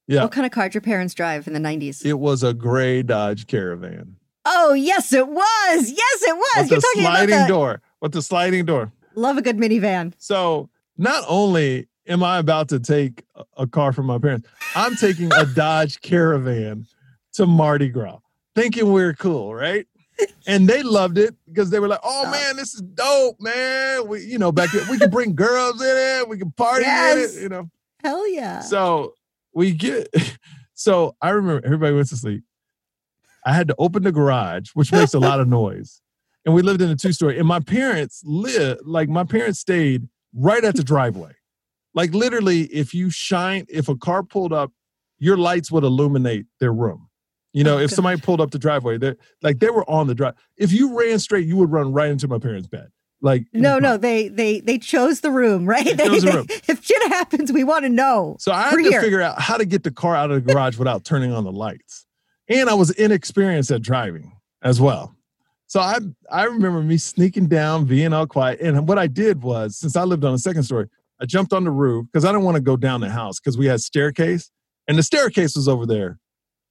Yeah. 0.07 0.23
What 0.23 0.31
kind 0.31 0.45
of 0.45 0.51
car 0.51 0.65
did 0.65 0.73
your 0.73 0.81
parents 0.81 1.13
drive 1.13 1.47
in 1.47 1.53
the 1.53 1.59
90s? 1.59 2.05
It 2.05 2.19
was 2.19 2.43
a 2.43 2.53
gray 2.53 3.03
Dodge 3.03 3.47
Caravan. 3.47 4.15
oh, 4.45 4.73
yes, 4.73 5.13
it 5.13 5.27
was. 5.27 5.43
Yes, 5.91 6.21
it 6.23 6.35
was. 6.35 6.63
With 6.63 6.71
You're 6.71 6.81
talking 6.81 7.01
about 7.03 7.19
the 7.19 7.27
sliding 7.27 7.47
door. 7.47 7.81
With 8.01 8.11
the 8.11 8.21
sliding 8.21 8.65
door. 8.65 8.91
love 9.15 9.37
a 9.37 9.41
good 9.41 9.57
minivan. 9.57 10.13
So 10.17 10.69
not 10.97 11.23
only 11.27 11.87
am 12.07 12.23
I 12.23 12.39
about 12.39 12.67
to 12.69 12.79
take 12.79 13.23
a 13.57 13.67
car 13.67 13.93
from 13.93 14.07
my 14.07 14.17
parents, 14.17 14.47
I'm 14.75 14.95
taking 14.95 15.31
a 15.33 15.45
Dodge 15.55 16.01
Caravan 16.01 16.87
to 17.33 17.45
Mardi 17.45 17.89
Gras, 17.89 18.19
thinking 18.55 18.91
we're 18.91 19.13
cool, 19.13 19.53
right? 19.55 19.85
And 20.47 20.67
they 20.67 20.83
loved 20.83 21.17
it 21.17 21.35
because 21.47 21.69
they 21.69 21.79
were 21.79 21.87
like, 21.87 21.99
"Oh 22.03 22.29
man, 22.31 22.55
this 22.55 22.73
is 22.73 22.81
dope, 22.81 23.37
man! 23.39 24.07
We, 24.07 24.23
you 24.25 24.37
know, 24.37 24.51
back 24.51 24.71
then 24.71 24.87
we 24.89 24.97
can 24.97 25.09
bring 25.09 25.35
girls 25.35 25.81
in 25.81 25.87
it, 25.87 26.29
we 26.29 26.37
can 26.37 26.51
party 26.51 26.85
in 26.85 27.17
it, 27.19 27.41
you 27.41 27.49
know." 27.49 27.69
Hell 28.03 28.27
yeah. 28.29 28.61
So 28.61 29.13
we 29.53 29.71
get. 29.71 30.07
So 30.73 31.15
I 31.21 31.29
remember 31.29 31.63
everybody 31.63 31.93
went 31.93 32.09
to 32.09 32.17
sleep. 32.17 32.41
I 33.45 33.53
had 33.53 33.67
to 33.67 33.75
open 33.77 34.01
the 34.01 34.11
garage, 34.11 34.69
which 34.73 34.91
makes 34.91 35.13
a 35.13 35.19
lot 35.19 35.39
of 35.39 35.47
noise. 35.47 36.01
And 36.43 36.55
we 36.55 36.63
lived 36.63 36.81
in 36.81 36.89
a 36.89 36.95
two 36.95 37.13
story. 37.13 37.37
And 37.37 37.47
my 37.47 37.59
parents 37.59 38.23
lived, 38.25 38.81
like, 38.83 39.07
my 39.07 39.23
parents 39.23 39.59
stayed 39.59 40.07
right 40.33 40.63
at 40.63 40.75
the 40.75 40.83
driveway. 40.83 41.33
Like, 41.93 42.15
literally, 42.15 42.61
if 42.61 42.95
you 42.95 43.11
shine, 43.11 43.67
if 43.69 43.89
a 43.89 43.95
car 43.95 44.23
pulled 44.23 44.53
up, 44.53 44.71
your 45.19 45.37
lights 45.37 45.71
would 45.71 45.83
illuminate 45.83 46.47
their 46.59 46.73
room. 46.73 47.09
You 47.53 47.63
know, 47.65 47.75
Oh, 47.77 47.79
if 47.81 47.91
somebody 47.91 48.19
pulled 48.21 48.39
up 48.41 48.51
the 48.51 48.59
driveway, 48.59 48.97
they 48.97 49.13
like 49.41 49.59
they 49.59 49.69
were 49.69 49.89
on 49.89 50.07
the 50.07 50.15
drive. 50.15 50.35
If 50.57 50.71
you 50.71 50.97
ran 50.97 51.19
straight, 51.19 51.45
you 51.45 51.57
would 51.57 51.71
run 51.71 51.91
right 51.91 52.09
into 52.09 52.27
my 52.27 52.39
parents' 52.39 52.67
bed. 52.67 52.87
Like 53.21 53.45
no, 53.53 53.77
no, 53.77 53.97
they 53.97 54.29
they 54.29 54.61
they 54.61 54.77
chose 54.77 55.19
the 55.21 55.31
room, 55.31 55.65
right? 55.69 55.83
They, 55.85 56.07
chose 56.07 56.21
the 56.23 56.31
they- 56.31 56.37
room. 56.37 56.47
If 56.67 56.83
shit 56.85 57.03
happens, 57.11 57.51
we 57.51 57.63
want 57.63 57.83
to 57.85 57.89
know. 57.89 58.37
So 58.39 58.51
I 58.51 58.63
had 58.69 58.77
to 58.77 58.83
here. 58.83 59.01
figure 59.01 59.21
out 59.21 59.39
how 59.41 59.57
to 59.57 59.65
get 59.65 59.83
the 59.83 59.91
car 59.91 60.15
out 60.15 60.31
of 60.31 60.43
the 60.45 60.53
garage 60.53 60.77
without 60.77 61.03
turning 61.03 61.31
on 61.33 61.43
the 61.43 61.51
lights. 61.51 62.05
And 62.47 62.69
I 62.69 62.73
was 62.73 62.89
inexperienced 62.91 63.69
at 63.71 63.81
driving 63.81 64.33
as 64.63 64.79
well. 64.81 65.15
So 65.67 65.79
I 65.79 65.99
I 66.31 66.45
remember 66.45 66.81
me 66.81 66.97
sneaking 66.97 67.47
down, 67.47 67.85
being 67.85 68.11
all 68.13 68.27
quiet. 68.27 68.59
And 68.61 68.87
what 68.87 68.97
I 68.97 69.07
did 69.07 69.41
was, 69.43 69.77
since 69.77 69.95
I 69.95 70.03
lived 70.03 70.23
on 70.25 70.31
the 70.31 70.39
second 70.39 70.63
story, 70.63 70.87
I 71.21 71.25
jumped 71.25 71.53
on 71.53 71.63
the 71.63 71.71
roof 71.71 72.07
because 72.11 72.25
I 72.25 72.29
didn't 72.29 72.43
want 72.43 72.55
to 72.55 72.61
go 72.61 72.75
down 72.75 73.01
the 73.01 73.09
house 73.09 73.39
because 73.39 73.57
we 73.57 73.67
had 73.67 73.81
staircase. 73.81 74.49
And 74.87 74.97
the 74.97 75.03
staircase 75.03 75.55
was 75.55 75.67
over 75.67 75.85
there, 75.85 76.17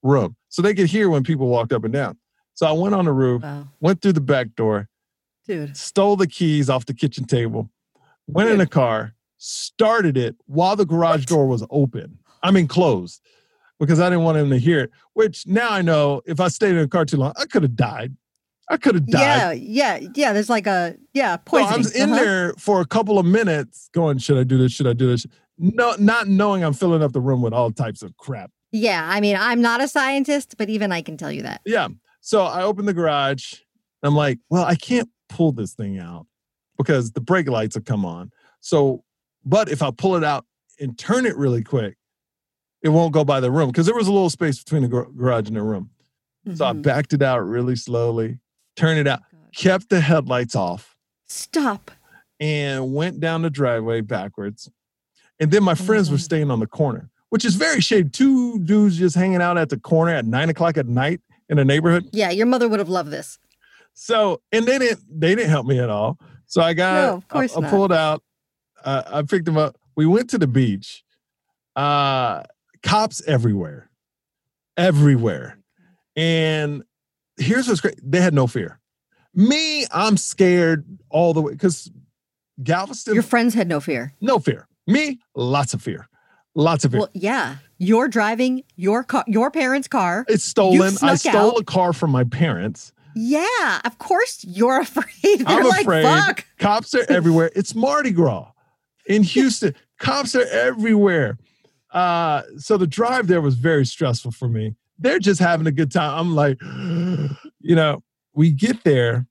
room. 0.02 0.36
So 0.48 0.62
they 0.62 0.74
could 0.74 0.86
hear 0.88 1.08
when 1.10 1.22
people 1.22 1.48
walked 1.48 1.72
up 1.72 1.84
and 1.84 1.92
down. 1.92 2.16
So 2.54 2.66
I 2.66 2.72
went 2.72 2.94
on 2.94 3.04
the 3.06 3.12
roof, 3.12 3.42
Wow, 3.42 3.68
went 3.80 4.02
through 4.02 4.14
the 4.14 4.20
back 4.20 4.54
door, 4.56 4.88
dude. 5.46 5.76
stole 5.76 6.16
the 6.16 6.26
keys 6.26 6.68
off 6.68 6.86
the 6.86 6.94
kitchen 6.94 7.24
table, 7.24 7.70
went 8.26 8.50
in 8.50 8.58
the 8.58 8.66
car, 8.66 9.14
started 9.38 10.16
it 10.16 10.36
while 10.46 10.76
the 10.76 10.84
garage 10.84 11.24
door 11.26 11.46
was 11.46 11.64
open. 11.70 12.18
I 12.42 12.50
mean, 12.50 12.68
closed 12.68 13.20
because 13.78 14.00
I 14.00 14.10
didn't 14.10 14.24
want 14.24 14.36
him 14.38 14.50
to 14.50 14.58
hear 14.58 14.80
it. 14.80 14.90
Which 15.14 15.46
now 15.46 15.70
I 15.70 15.82
know 15.82 16.20
if 16.26 16.40
I 16.40 16.48
stayed 16.48 16.70
in 16.70 16.78
the 16.78 16.88
car 16.88 17.04
too 17.04 17.16
long, 17.16 17.32
I 17.36 17.46
could 17.46 17.62
have 17.62 17.76
died. 17.76 18.14
I 18.68 18.76
could 18.76 18.94
have 18.94 19.06
died. 19.06 19.58
yeah, 19.58 19.98
yeah. 19.98 20.08
Yeah. 20.14 20.32
There's 20.32 20.48
like 20.50 20.66
a 20.66 20.96
yeah 21.12 21.36
So 21.36 21.42
poisoning. 21.46 21.86
I'm 21.96 22.02
in 22.02 22.10
Uh-huh. 22.12 22.22
there 22.24 22.52
for 22.58 22.80
a 22.80 22.86
couple 22.86 23.18
of 23.18 23.26
minutes 23.26 23.88
going, 23.92 24.18
should 24.18 24.38
I 24.38 24.44
do 24.44 24.58
this? 24.58 24.72
Should 24.72 24.86
I 24.86 24.92
do 24.92 25.06
this? 25.08 25.26
No, 25.58 25.94
not 25.98 26.28
knowing 26.28 26.62
I'm 26.62 26.72
filling 26.72 27.02
up 27.02 27.12
the 27.12 27.20
room 27.20 27.42
with 27.42 27.52
all 27.52 27.70
types 27.72 28.02
of 28.02 28.16
crap. 28.16 28.50
Yeah, 28.72 29.06
I 29.08 29.20
mean, 29.20 29.36
I'm 29.38 29.60
not 29.60 29.80
a 29.82 29.88
scientist, 29.88 30.54
but 30.58 30.68
even 30.68 30.92
I 30.92 31.02
can 31.02 31.16
tell 31.16 31.32
you 31.32 31.42
that. 31.42 31.60
Yeah. 31.66 31.88
So 32.20 32.42
I 32.42 32.62
opened 32.62 32.86
the 32.88 32.94
garage. 32.94 33.54
I'm 34.02 34.14
like, 34.14 34.38
well, 34.48 34.64
I 34.64 34.74
can't 34.76 35.08
pull 35.28 35.52
this 35.52 35.74
thing 35.74 35.98
out 35.98 36.26
because 36.78 37.12
the 37.12 37.20
brake 37.20 37.48
lights 37.48 37.74
have 37.74 37.84
come 37.84 38.04
on. 38.04 38.30
So, 38.60 39.02
but 39.44 39.68
if 39.68 39.82
I 39.82 39.90
pull 39.90 40.16
it 40.16 40.24
out 40.24 40.46
and 40.78 40.96
turn 40.98 41.26
it 41.26 41.36
really 41.36 41.62
quick, 41.62 41.96
it 42.82 42.88
won't 42.90 43.12
go 43.12 43.24
by 43.24 43.40
the 43.40 43.50
room 43.50 43.70
because 43.70 43.86
there 43.86 43.94
was 43.94 44.06
a 44.08 44.12
little 44.12 44.30
space 44.30 44.62
between 44.62 44.82
the 44.82 44.88
gar- 44.88 45.08
garage 45.14 45.48
and 45.48 45.56
the 45.56 45.62
room. 45.62 45.90
So 46.54 46.64
I 46.64 46.72
Mhm. 46.72 46.82
backed 46.82 47.12
it 47.12 47.20
out 47.22 47.40
really 47.40 47.76
slowly, 47.76 48.38
turned 48.76 48.98
it 48.98 49.06
out, 49.06 49.20
kept 49.54 49.90
the 49.90 50.00
headlights 50.00 50.54
off, 50.56 50.96
Stop. 51.26 51.90
and 52.38 52.94
went 52.94 53.20
down 53.20 53.42
the 53.42 53.50
driveway 53.50 54.00
backwards. 54.00 54.70
And 55.38 55.50
then 55.50 55.62
my 55.62 55.74
friends 55.74 56.10
were 56.10 56.16
staying 56.18 56.50
on 56.50 56.60
the 56.60 56.66
corner, 56.66 57.10
which 57.30 57.44
is 57.44 57.54
very 57.56 57.80
shady. 57.80 58.08
Two 58.08 58.58
dudes 58.60 58.98
just 58.98 59.16
hanging 59.16 59.40
out 59.42 59.56
at 59.58 59.70
the 59.70 59.78
corner 59.78 60.12
at 60.12 60.26
nine 60.26 60.50
o'clock 60.50 60.76
at 60.76 60.86
night 60.86 61.20
in 61.48 61.58
a 61.58 61.64
neighborhood. 61.64 62.08
Yeah, 62.12 62.30
your 62.30 62.46
mother 62.46 62.68
would 62.68 62.78
have 62.78 62.88
loved 62.88 63.10
this. 63.10 63.38
So, 63.94 64.40
and 64.52 64.66
they 64.66 64.78
didn't 64.78 65.00
they 65.20 65.34
didn't 65.34 65.50
help 65.50 65.66
me 65.66 65.78
at 65.80 65.90
all. 65.90 66.18
So 66.46 66.60
I 66.62 66.74
got 66.74 66.94
No, 66.94 67.14
of 67.16 67.28
course 67.28 67.56
I, 67.56 67.60
I 67.66 67.70
pulled 67.70 67.92
out. 67.92 68.22
Uh, 68.84 69.02
I 69.06 69.22
picked 69.22 69.44
them 69.46 69.56
up. 69.58 69.76
We 69.96 70.06
went 70.06 70.30
to 70.30 70.38
the 70.38 70.46
beach. 70.46 71.02
Uh, 71.76 72.42
cops 72.82 73.22
everywhere, 73.26 73.90
everywhere. 74.76 75.58
And 76.16 76.82
here's 77.36 77.68
what's 77.68 77.80
great: 77.80 77.98
they 78.02 78.20
had 78.20 78.34
no 78.34 78.46
fear. 78.46 78.80
Me, 79.34 79.86
I'm 79.92 80.16
scared 80.16 80.84
all 81.08 81.32
the 81.34 81.40
way 81.42 81.52
because 81.52 81.90
Galveston, 82.62 83.14
Your 83.14 83.22
friends 83.22 83.54
had 83.54 83.68
no 83.68 83.80
fear. 83.80 84.12
no 84.20 84.38
fear. 84.38 84.66
Me, 84.86 85.20
lots 85.36 85.72
of 85.74 85.80
fear. 85.82 86.08
Lots 86.54 86.84
of 86.84 86.90
fear. 86.92 87.00
Well, 87.00 87.10
yeah. 87.14 87.56
You're 87.78 88.08
driving 88.08 88.62
your 88.76 89.04
car, 89.04 89.24
your 89.26 89.50
parents' 89.50 89.88
car. 89.88 90.24
it's 90.28 90.44
stolen. 90.44 90.94
I 91.02 91.14
stole 91.14 91.52
out. 91.52 91.60
a 91.60 91.64
car 91.64 91.92
from 91.92 92.10
my 92.10 92.24
parents. 92.24 92.92
Yeah, 93.16 93.80
of 93.84 93.98
course 93.98 94.44
you're 94.46 94.80
afraid. 94.82 95.40
They're 95.40 95.46
I'm 95.48 95.66
like, 95.68 95.82
afraid. 95.82 96.02
fuck. 96.02 96.44
Cops 96.58 96.94
are 96.94 97.06
everywhere. 97.08 97.50
It's 97.56 97.74
Mardi 97.74 98.10
Gras 98.10 98.50
in 99.06 99.22
Houston. 99.34 99.74
Cops 99.98 100.34
are 100.34 100.44
everywhere. 100.46 101.38
Uh, 101.92 102.42
so 102.58 102.76
the 102.76 102.86
drive 102.86 103.26
there 103.26 103.40
was 103.40 103.54
very 103.54 103.84
stressful 103.86 104.30
for 104.32 104.48
me. 104.48 104.76
They're 104.98 105.18
just 105.18 105.40
having 105.40 105.66
a 105.66 105.72
good 105.72 105.90
time. 105.90 106.18
I'm 106.18 106.34
like, 106.34 106.58
you 107.60 107.74
know, 107.74 108.02
we 108.34 108.50
get 108.52 108.84
there, 108.84 109.26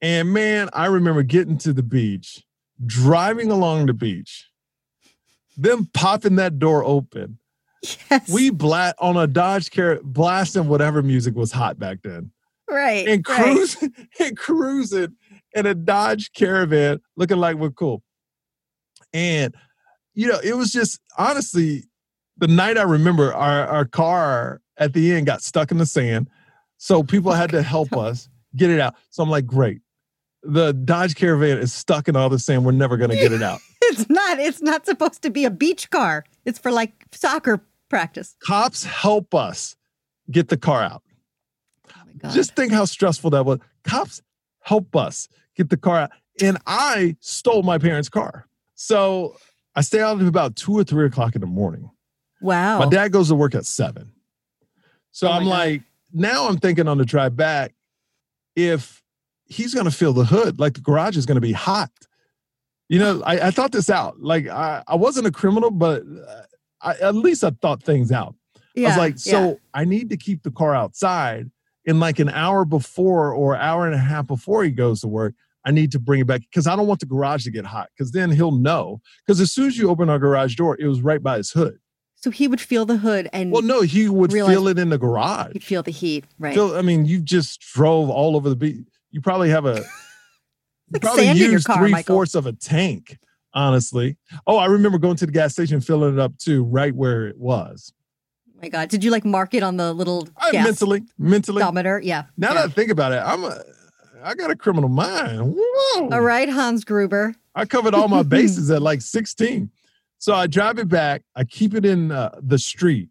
and 0.00 0.32
man, 0.32 0.70
I 0.72 0.86
remember 0.86 1.22
getting 1.22 1.58
to 1.58 1.72
the 1.72 1.82
beach, 1.82 2.42
driving 2.84 3.50
along 3.50 3.86
the 3.86 3.92
beach, 3.92 4.47
them 5.58 5.90
popping 5.92 6.36
that 6.36 6.58
door 6.58 6.84
open. 6.84 7.38
Yes. 8.10 8.28
We 8.28 8.50
blat 8.50 8.96
on 8.98 9.16
a 9.16 9.26
Dodge 9.26 9.70
Car 9.70 10.00
blasting 10.02 10.68
whatever 10.68 11.02
music 11.02 11.34
was 11.34 11.52
hot 11.52 11.78
back 11.78 11.98
then 12.02 12.32
right. 12.68 13.06
and 13.06 13.24
right. 13.28 13.42
cruising 13.42 13.94
and 14.20 14.36
cruising 14.36 15.16
in 15.54 15.66
a 15.66 15.74
Dodge 15.74 16.32
Caravan, 16.32 17.00
looking 17.16 17.38
like 17.38 17.56
we're 17.56 17.70
cool. 17.70 18.02
And 19.12 19.54
you 20.14 20.26
know, 20.28 20.38
it 20.42 20.54
was 20.54 20.70
just 20.70 21.00
honestly 21.16 21.84
the 22.36 22.48
night 22.48 22.78
I 22.78 22.82
remember 22.82 23.32
our 23.34 23.66
our 23.66 23.84
car 23.84 24.60
at 24.76 24.92
the 24.92 25.12
end 25.12 25.26
got 25.26 25.42
stuck 25.42 25.70
in 25.70 25.78
the 25.78 25.86
sand, 25.86 26.28
so 26.76 27.02
people 27.02 27.32
had 27.32 27.50
to 27.50 27.62
help 27.62 27.92
us 27.96 28.28
get 28.56 28.70
it 28.70 28.80
out. 28.80 28.94
So 29.10 29.22
I'm 29.22 29.30
like, 29.30 29.46
great. 29.46 29.80
The 30.50 30.72
Dodge 30.72 31.14
Caravan 31.14 31.58
is 31.58 31.74
stuck 31.74 32.08
in 32.08 32.16
all 32.16 32.30
the 32.30 32.38
sand. 32.38 32.64
We're 32.64 32.72
never 32.72 32.96
gonna 32.96 33.14
get 33.16 33.32
it 33.32 33.42
out. 33.42 33.60
It's 33.90 34.10
not. 34.10 34.38
It's 34.38 34.60
not 34.60 34.84
supposed 34.84 35.22
to 35.22 35.30
be 35.30 35.46
a 35.46 35.50
beach 35.50 35.88
car. 35.88 36.24
It's 36.44 36.58
for 36.58 36.70
like 36.70 37.06
soccer 37.10 37.64
practice. 37.88 38.36
Cops 38.44 38.84
help 38.84 39.34
us 39.34 39.76
get 40.30 40.48
the 40.48 40.58
car 40.58 40.82
out. 40.82 41.02
Oh 41.96 42.02
my 42.04 42.12
god. 42.12 42.32
Just 42.32 42.54
think 42.54 42.70
how 42.70 42.84
stressful 42.84 43.30
that 43.30 43.46
was. 43.46 43.60
Cops 43.84 44.20
help 44.60 44.94
us 44.94 45.28
get 45.56 45.70
the 45.70 45.78
car 45.78 46.00
out. 46.00 46.10
And 46.42 46.58
I 46.66 47.16
stole 47.20 47.62
my 47.62 47.78
parents' 47.78 48.10
car. 48.10 48.46
So 48.74 49.36
I 49.74 49.80
stay 49.80 50.00
out 50.02 50.12
until 50.14 50.28
about 50.28 50.54
two 50.56 50.76
or 50.76 50.84
three 50.84 51.06
o'clock 51.06 51.34
in 51.34 51.40
the 51.40 51.46
morning. 51.46 51.90
wow. 52.42 52.78
My 52.80 52.86
dad 52.90 53.10
goes 53.10 53.28
to 53.28 53.34
work 53.34 53.54
at 53.54 53.64
seven. 53.64 54.12
So 55.12 55.28
Oh 55.28 55.32
I'm 55.32 55.46
like, 55.46 55.80
now 56.12 56.46
I'm 56.46 56.58
thinking 56.58 56.88
on 56.88 56.98
the 56.98 57.06
drive 57.06 57.36
back, 57.36 57.72
if 58.54 59.02
he's 59.48 59.74
going 59.74 59.86
to 59.86 59.90
feel 59.90 60.12
the 60.12 60.24
hood, 60.24 60.58
like 60.60 60.74
the 60.74 60.80
garage 60.80 61.16
is 61.16 61.26
going 61.26 61.36
to 61.36 61.40
be 61.40 61.52
hot. 61.52 61.90
You 62.88 62.98
know, 62.98 63.22
I, 63.24 63.48
I 63.48 63.50
thought 63.50 63.72
this 63.72 63.90
out. 63.90 64.20
Like, 64.20 64.46
I, 64.48 64.82
I 64.86 64.94
wasn't 64.94 65.26
a 65.26 65.30
criminal, 65.30 65.70
but 65.70 66.02
uh, 66.02 66.42
I, 66.80 66.94
at 66.96 67.14
least 67.14 67.44
I 67.44 67.50
thought 67.50 67.82
things 67.82 68.10
out. 68.10 68.34
Yeah, 68.74 68.88
I 68.88 68.90
was 68.90 68.96
Yeah, 68.96 68.98
like, 68.98 69.14
yeah. 69.14 69.32
so 69.52 69.60
I 69.74 69.84
need 69.84 70.08
to 70.10 70.16
keep 70.16 70.42
the 70.42 70.50
car 70.50 70.74
outside. 70.74 71.50
And 71.86 72.00
like 72.00 72.18
an 72.18 72.28
hour 72.28 72.64
before 72.66 73.32
or 73.32 73.56
hour 73.56 73.86
and 73.86 73.94
a 73.94 73.98
half 73.98 74.26
before 74.26 74.62
he 74.64 74.70
goes 74.70 75.00
to 75.00 75.08
work, 75.08 75.34
I 75.64 75.70
need 75.70 75.90
to 75.92 75.98
bring 75.98 76.20
it 76.20 76.26
back 76.26 76.42
because 76.42 76.66
I 76.66 76.76
don't 76.76 76.86
want 76.86 77.00
the 77.00 77.06
garage 77.06 77.44
to 77.44 77.50
get 77.50 77.64
hot 77.64 77.88
because 77.96 78.12
then 78.12 78.30
he'll 78.30 78.52
know. 78.52 79.00
Because 79.26 79.40
as 79.40 79.52
soon 79.52 79.68
as 79.68 79.78
you 79.78 79.88
open 79.88 80.08
our 80.10 80.18
garage 80.18 80.54
door, 80.54 80.76
it 80.78 80.86
was 80.86 81.00
right 81.00 81.22
by 81.22 81.38
his 81.38 81.50
hood. 81.50 81.78
So 82.14 82.30
he 82.30 82.46
would 82.48 82.60
feel 82.60 82.84
the 82.84 82.98
hood 82.98 83.28
and 83.32 83.52
Well, 83.52 83.62
no, 83.62 83.80
he 83.82 84.08
would 84.08 84.32
feel 84.32 84.68
it 84.68 84.78
in 84.78 84.88
the 84.90 84.98
garage. 84.98 85.52
he'd 85.52 85.64
feel 85.64 85.82
the 85.82 85.90
heat. 85.90 86.24
Right. 86.38 86.52
Feel, 86.54 86.76
I 86.76 86.82
mean, 86.82 87.06
you 87.06 87.20
just 87.20 87.60
drove 87.60 88.10
all 88.10 88.36
over 88.36 88.48
the 88.50 88.56
beach. 88.56 88.86
You 89.10 89.20
probably 89.20 89.50
have 89.50 89.64
a 89.64 89.74
like 90.90 91.02
probably 91.02 91.24
sand 91.24 91.38
in 91.38 91.44
your 91.44 91.52
used 91.52 91.66
car, 91.66 91.78
three 91.78 91.90
Michael. 91.90 92.16
fourths 92.16 92.34
of 92.34 92.46
a 92.46 92.52
tank, 92.52 93.18
honestly. 93.54 94.16
Oh, 94.46 94.56
I 94.56 94.66
remember 94.66 94.98
going 94.98 95.16
to 95.16 95.26
the 95.26 95.32
gas 95.32 95.52
station, 95.52 95.80
filling 95.80 96.14
it 96.14 96.18
up 96.18 96.36
too, 96.38 96.64
right 96.64 96.94
where 96.94 97.26
it 97.26 97.38
was. 97.38 97.92
Oh 98.48 98.58
my 98.62 98.68
god. 98.68 98.88
Did 98.88 99.04
you 99.04 99.10
like 99.10 99.24
mark 99.24 99.54
it 99.54 99.62
on 99.62 99.76
the 99.76 99.92
little 99.92 100.28
I 100.36 100.52
gas 100.52 100.64
mentally, 100.64 101.02
mentally. 101.18 101.62
odometer? 101.62 102.00
Yeah. 102.02 102.24
Now 102.36 102.48
yeah. 102.48 102.54
that 102.54 102.64
I 102.64 102.68
think 102.68 102.90
about 102.90 103.12
it, 103.12 103.22
I'm 103.24 103.44
a, 103.44 103.62
I 104.22 104.34
got 104.34 104.50
a 104.50 104.56
criminal 104.56 104.88
mind. 104.88 105.54
Whoa. 105.56 106.08
All 106.10 106.20
right, 106.20 106.48
Hans 106.48 106.84
Gruber. 106.84 107.34
I 107.54 107.64
covered 107.64 107.94
all 107.94 108.08
my 108.08 108.22
bases 108.24 108.70
at 108.70 108.82
like 108.82 109.00
16. 109.00 109.70
So 110.18 110.34
I 110.34 110.46
drive 110.46 110.78
it 110.78 110.88
back. 110.88 111.22
I 111.36 111.44
keep 111.44 111.74
it 111.74 111.84
in 111.84 112.10
uh, 112.10 112.38
the 112.42 112.58
street 112.58 113.08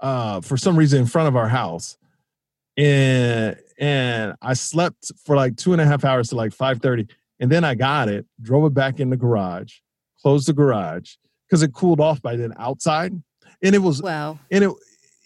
uh, 0.00 0.40
for 0.40 0.56
some 0.56 0.76
reason 0.76 1.00
in 1.00 1.06
front 1.06 1.28
of 1.28 1.36
our 1.36 1.48
house. 1.48 1.96
And 2.76 3.56
and 3.78 4.34
I 4.42 4.54
slept 4.54 5.12
for 5.24 5.36
like 5.36 5.56
two 5.56 5.72
and 5.72 5.80
a 5.80 5.84
half 5.86 6.04
hours 6.04 6.28
to 6.30 6.36
like 6.36 6.52
5:30. 6.52 7.08
And 7.40 7.50
then 7.50 7.64
I 7.64 7.74
got 7.74 8.08
it, 8.08 8.26
drove 8.42 8.64
it 8.64 8.74
back 8.74 9.00
in 9.00 9.10
the 9.10 9.16
garage, 9.16 9.74
closed 10.20 10.46
the 10.48 10.52
garage 10.52 11.14
because 11.48 11.62
it 11.62 11.72
cooled 11.72 12.00
off 12.00 12.22
by 12.22 12.36
then 12.36 12.52
outside. 12.58 13.12
And 13.62 13.74
it 13.74 13.80
was 13.80 14.00
Wow. 14.02 14.38
and 14.50 14.64
it 14.64 14.70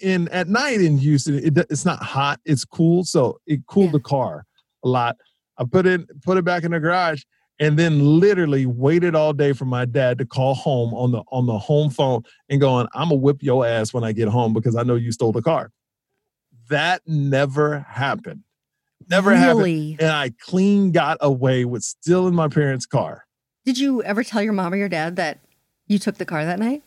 in 0.00 0.28
at 0.28 0.48
night 0.48 0.80
in 0.80 0.96
Houston, 0.98 1.34
it, 1.38 1.58
it's 1.70 1.84
not 1.84 2.02
hot, 2.02 2.40
it's 2.44 2.64
cool, 2.64 3.04
so 3.04 3.38
it 3.46 3.66
cooled 3.66 3.87
Yeah. 3.88 3.92
the 3.92 4.00
car 4.00 4.44
a 4.84 4.88
lot. 4.88 5.16
I 5.58 5.64
put 5.64 5.87
it 5.87 6.08
put 6.22 6.38
it 6.38 6.44
back 6.44 6.62
in 6.64 6.70
the 6.70 6.78
garage, 6.80 7.24
and 7.58 7.76
then 7.78 8.20
literally 8.20 8.64
waited 8.64 9.14
all 9.16 9.32
day 9.32 9.52
for 9.52 9.64
my 9.64 9.84
dad 9.84 10.16
to 10.18 10.24
call 10.24 10.54
home 10.54 10.94
on 10.94 11.11
the 11.12 11.22
on 11.32 11.46
the 11.46 11.58
home 11.58 11.90
phone 11.90 12.22
and 12.48 12.61
going, 12.61 12.87
"I'm 12.94 13.08
gonna 13.08 13.16
whip 13.20 13.42
your 13.42 13.66
ass 13.66 13.92
when 13.92 14.04
I 14.04 14.12
get 14.12 14.28
home 14.28 14.52
because 14.52 14.76
I 14.76 14.82
know 14.84 14.94
you 14.94 15.11
stole 15.12 15.32
the 15.32 15.42
car." 15.42 15.70
That 16.68 17.02
never 17.07 17.81
happened. 17.81 18.42
Never 19.09 19.35
happened. 19.35 19.96
And 20.00 20.11
I 20.11 20.31
clean 20.40 20.92
got 20.92 21.18
away 21.20 21.64
with 21.64 21.83
still 21.83 22.26
in 22.28 22.35
my 22.35 22.48
parents' 22.48 22.87
car. 22.87 23.26
Did 23.64 23.78
you 23.78 24.02
ever 24.02 24.22
tell 24.22 24.42
your 24.42 24.52
mom 24.52 24.72
or 24.72 24.76
your 24.76 24.88
dad 24.88 25.16
that 25.16 25.40
you 25.87 25.98
took 25.98 26.16
the 26.16 26.24
car 26.24 26.44
that 26.44 26.59
night? 26.59 26.83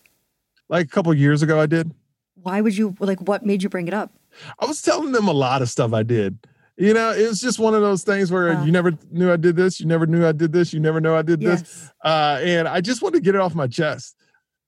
Like 0.70 0.86
a 0.86 0.90
couple 0.90 1.14
years 1.14 1.42
ago, 1.42 1.60
I 1.60 1.66
did. 1.66 1.92
Why 2.36 2.62
would 2.62 2.78
you 2.78 2.96
like 3.00 3.20
what 3.22 3.46
made 3.46 3.64
you 3.64 3.70
bring 3.70 3.88
it 3.88 3.94
up? 3.94 4.12
I 4.60 4.66
was 4.66 4.82
telling 4.82 5.12
them 5.12 5.28
a 5.28 5.34
lot 5.34 5.62
of 5.62 5.70
stuff 5.70 5.94
I 5.94 6.04
did. 6.04 6.38
You 6.78 6.94
know, 6.94 7.12
it 7.12 7.28
was 7.28 7.42
just 7.42 7.60
one 7.60 7.76
of 7.76 7.82
those 7.82 8.04
things 8.04 8.32
where 8.32 8.54
Wow. 8.54 8.64
you 8.64 8.72
never 8.72 8.94
knew 9.12 9.32
I 9.32 9.36
did 9.36 9.56
this, 9.56 9.80
you 9.80 9.86
never 9.86 10.08
knew 10.08 10.26
I 10.26 10.32
did 10.32 10.52
this, 10.54 10.74
you 10.74 10.80
never 10.80 11.02
know 11.02 11.16
I 11.16 11.22
did 11.22 11.42
this. 11.42 11.90
Uh, 12.04 12.40
and 12.42 12.68
I 12.68 12.82
just 12.82 13.02
wanted 13.02 13.18
to 13.18 13.22
get 13.24 13.36
it 13.36 13.42
off 13.42 13.54
my 13.54 13.68
chest 13.68 14.16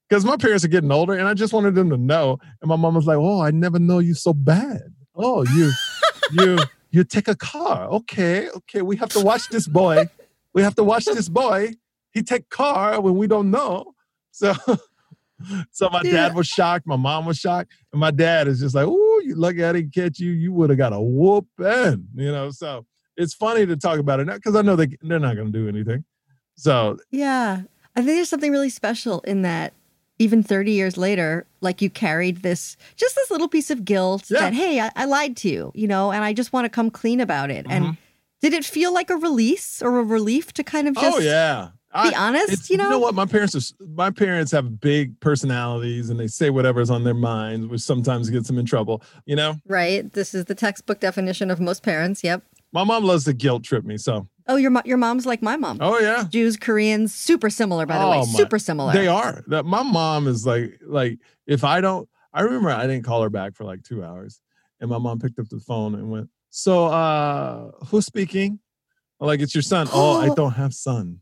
because 0.09 0.23
my 0.25 0.37
parents 0.37 0.63
are 0.65 0.67
getting 0.67 0.91
older 0.91 1.13
and 1.13 1.27
I 1.27 1.33
just 1.33 1.53
wanted 1.53 1.73
them 1.73 1.89
to 1.89 1.97
know. 1.97 2.37
And 2.61 2.69
my 2.69 2.75
mom 2.75 2.93
was 2.95 3.07
like, 3.07 3.17
Oh, 3.17 3.41
I 3.41 3.51
never 3.51 3.79
know 3.79 3.99
you 3.99 4.13
so 4.13 4.33
bad. 4.33 4.92
Oh, 5.15 5.43
you, 5.43 5.71
you, 6.31 6.57
you 6.91 7.03
take 7.03 7.27
a 7.27 7.35
car. 7.35 7.87
Okay. 7.87 8.49
Okay. 8.49 8.81
We 8.81 8.95
have 8.97 9.09
to 9.09 9.19
watch 9.21 9.49
this 9.49 9.67
boy. 9.67 10.09
We 10.53 10.61
have 10.61 10.75
to 10.75 10.83
watch 10.83 11.05
this 11.05 11.29
boy. 11.29 11.73
He 12.11 12.21
take 12.23 12.49
car 12.49 13.01
when 13.01 13.15
we 13.15 13.27
don't 13.27 13.49
know. 13.51 13.93
So, 14.31 14.53
so 15.71 15.89
my 15.89 16.03
dad 16.03 16.35
was 16.35 16.47
shocked. 16.47 16.85
My 16.87 16.95
mom 16.95 17.25
was 17.25 17.37
shocked. 17.37 17.71
And 17.91 17.99
my 17.99 18.11
dad 18.11 18.47
is 18.47 18.59
just 18.59 18.75
like, 18.75 18.85
Oh, 18.87 19.21
you 19.23 19.35
lucky 19.35 19.63
I 19.63 19.73
didn't 19.73 19.93
catch 19.93 20.19
you. 20.19 20.31
You 20.31 20.53
would 20.53 20.69
have 20.69 20.77
got 20.77 20.93
a 20.93 20.99
whooping, 21.01 22.07
you 22.15 22.31
know? 22.31 22.51
So 22.51 22.85
it's 23.17 23.33
funny 23.33 23.65
to 23.65 23.75
talk 23.75 23.99
about 23.99 24.19
it 24.19 24.25
now 24.25 24.35
because 24.35 24.55
I 24.55 24.61
know 24.61 24.75
they, 24.75 24.87
they're 25.01 25.19
not 25.19 25.35
going 25.35 25.51
to 25.51 25.57
do 25.59 25.67
anything. 25.67 26.03
So 26.55 26.97
Yeah. 27.11 27.63
I 27.95 27.99
think 28.01 28.17
there's 28.17 28.29
something 28.29 28.51
really 28.51 28.69
special 28.69 29.21
in 29.21 29.43
that 29.43 29.73
even 30.19 30.43
30 30.43 30.71
years 30.71 30.97
later, 30.97 31.45
like 31.61 31.81
you 31.81 31.89
carried 31.89 32.43
this, 32.43 32.77
just 32.95 33.15
this 33.15 33.31
little 33.31 33.47
piece 33.47 33.69
of 33.71 33.83
guilt 33.85 34.25
Yeah. 34.29 34.39
that, 34.41 34.53
hey, 34.53 34.79
I, 34.79 34.91
I 34.95 35.05
lied 35.05 35.35
to 35.37 35.49
you, 35.49 35.71
you 35.75 35.87
know, 35.87 36.11
and 36.11 36.23
I 36.23 36.33
just 36.33 36.53
want 36.53 36.65
to 36.65 36.69
come 36.69 36.89
clean 36.91 37.19
about 37.19 37.49
it. 37.49 37.65
Mhm. 37.65 37.71
And 37.71 37.97
did 38.41 38.53
it 38.53 38.63
feel 38.65 38.93
like 38.93 39.09
a 39.09 39.15
release 39.15 39.81
or 39.81 39.99
a 39.99 40.03
relief 40.03 40.53
to 40.53 40.63
kind 40.63 40.87
of 40.87 40.95
just 40.95 41.17
oh 41.17 41.19
yeah. 41.19 41.69
be 42.03 42.13
honest, 42.15 42.69
you 42.69 42.77
know? 42.77 42.83
You 42.85 42.89
know 42.91 42.99
what? 42.99 43.15
My 43.15 43.25
parents 43.25 43.55
are 43.55 43.85
my 43.87 44.09
parents 44.11 44.51
have 44.51 44.79
big 44.79 45.19
personalities 45.19 46.09
and 46.09 46.19
they 46.19 46.27
say 46.27 46.49
whatever's 46.49 46.89
on 46.89 47.03
their 47.03 47.13
minds, 47.13 47.67
which 47.67 47.81
sometimes 47.81 48.29
gets 48.29 48.47
them 48.47 48.57
in 48.57 48.65
trouble. 48.65 49.01
You 49.25 49.35
know, 49.35 49.55
Right. 49.67 50.11
This 50.13 50.33
is 50.33 50.45
the 50.45 50.55
textbook 50.55 50.99
definition 50.99 51.49
of 51.51 51.59
most 51.59 51.83
parents. 51.83 52.23
Yep. 52.23 52.43
my 52.71 52.83
mom 52.83 53.03
loves 53.03 53.23
to 53.25 53.33
guilt 53.33 53.63
trip 53.63 53.83
me. 53.85 53.97
So, 53.97 54.27
Oh, 54.47 54.55
your 54.57 54.71
your 54.85 54.97
mom's 54.97 55.25
like 55.25 55.41
my 55.41 55.55
mom. 55.55 55.77
oh 55.81 55.99
yeah, 55.99 56.25
Jews, 56.29 56.57
Koreans, 56.57 57.13
super 57.13 57.49
similar, 57.49 57.85
by 57.85 57.97
the 57.99 58.07
way. 58.07 58.17
Oh, 58.21 58.25
my- 58.25 58.39
Super 58.39 58.59
similar. 58.59 58.93
they 58.93 59.07
are. 59.07 59.43
That 59.47 59.65
my 59.65 59.83
mom 59.83 60.27
is 60.27 60.45
like 60.45 60.79
like 60.85 61.19
if 61.47 61.63
I 61.63 61.81
don't, 61.81 62.07
I 62.33 62.41
remember 62.41 62.69
I 62.69 62.87
didn't 62.87 63.03
call 63.05 63.21
her 63.23 63.29
back 63.29 63.55
for 63.55 63.63
like 63.63 63.83
two 63.83 64.03
hours, 64.03 64.41
and 64.79 64.89
my 64.89 64.97
mom 64.97 65.19
picked 65.19 65.39
up 65.39 65.47
the 65.49 65.59
phone 65.59 65.95
and 65.95 66.09
went, 66.11 66.29
"So, 66.49 66.85
uh, 66.87 67.71
who's 67.87 68.05
speaking?" 68.05 68.59
I'm 69.21 69.27
like, 69.27 69.39
"It's 69.39 69.55
your 69.55 69.61
son." 69.61 69.87
oh, 69.93 70.19
I 70.19 70.29
don't 70.35 70.51
have 70.53 70.73
son, 70.73 71.21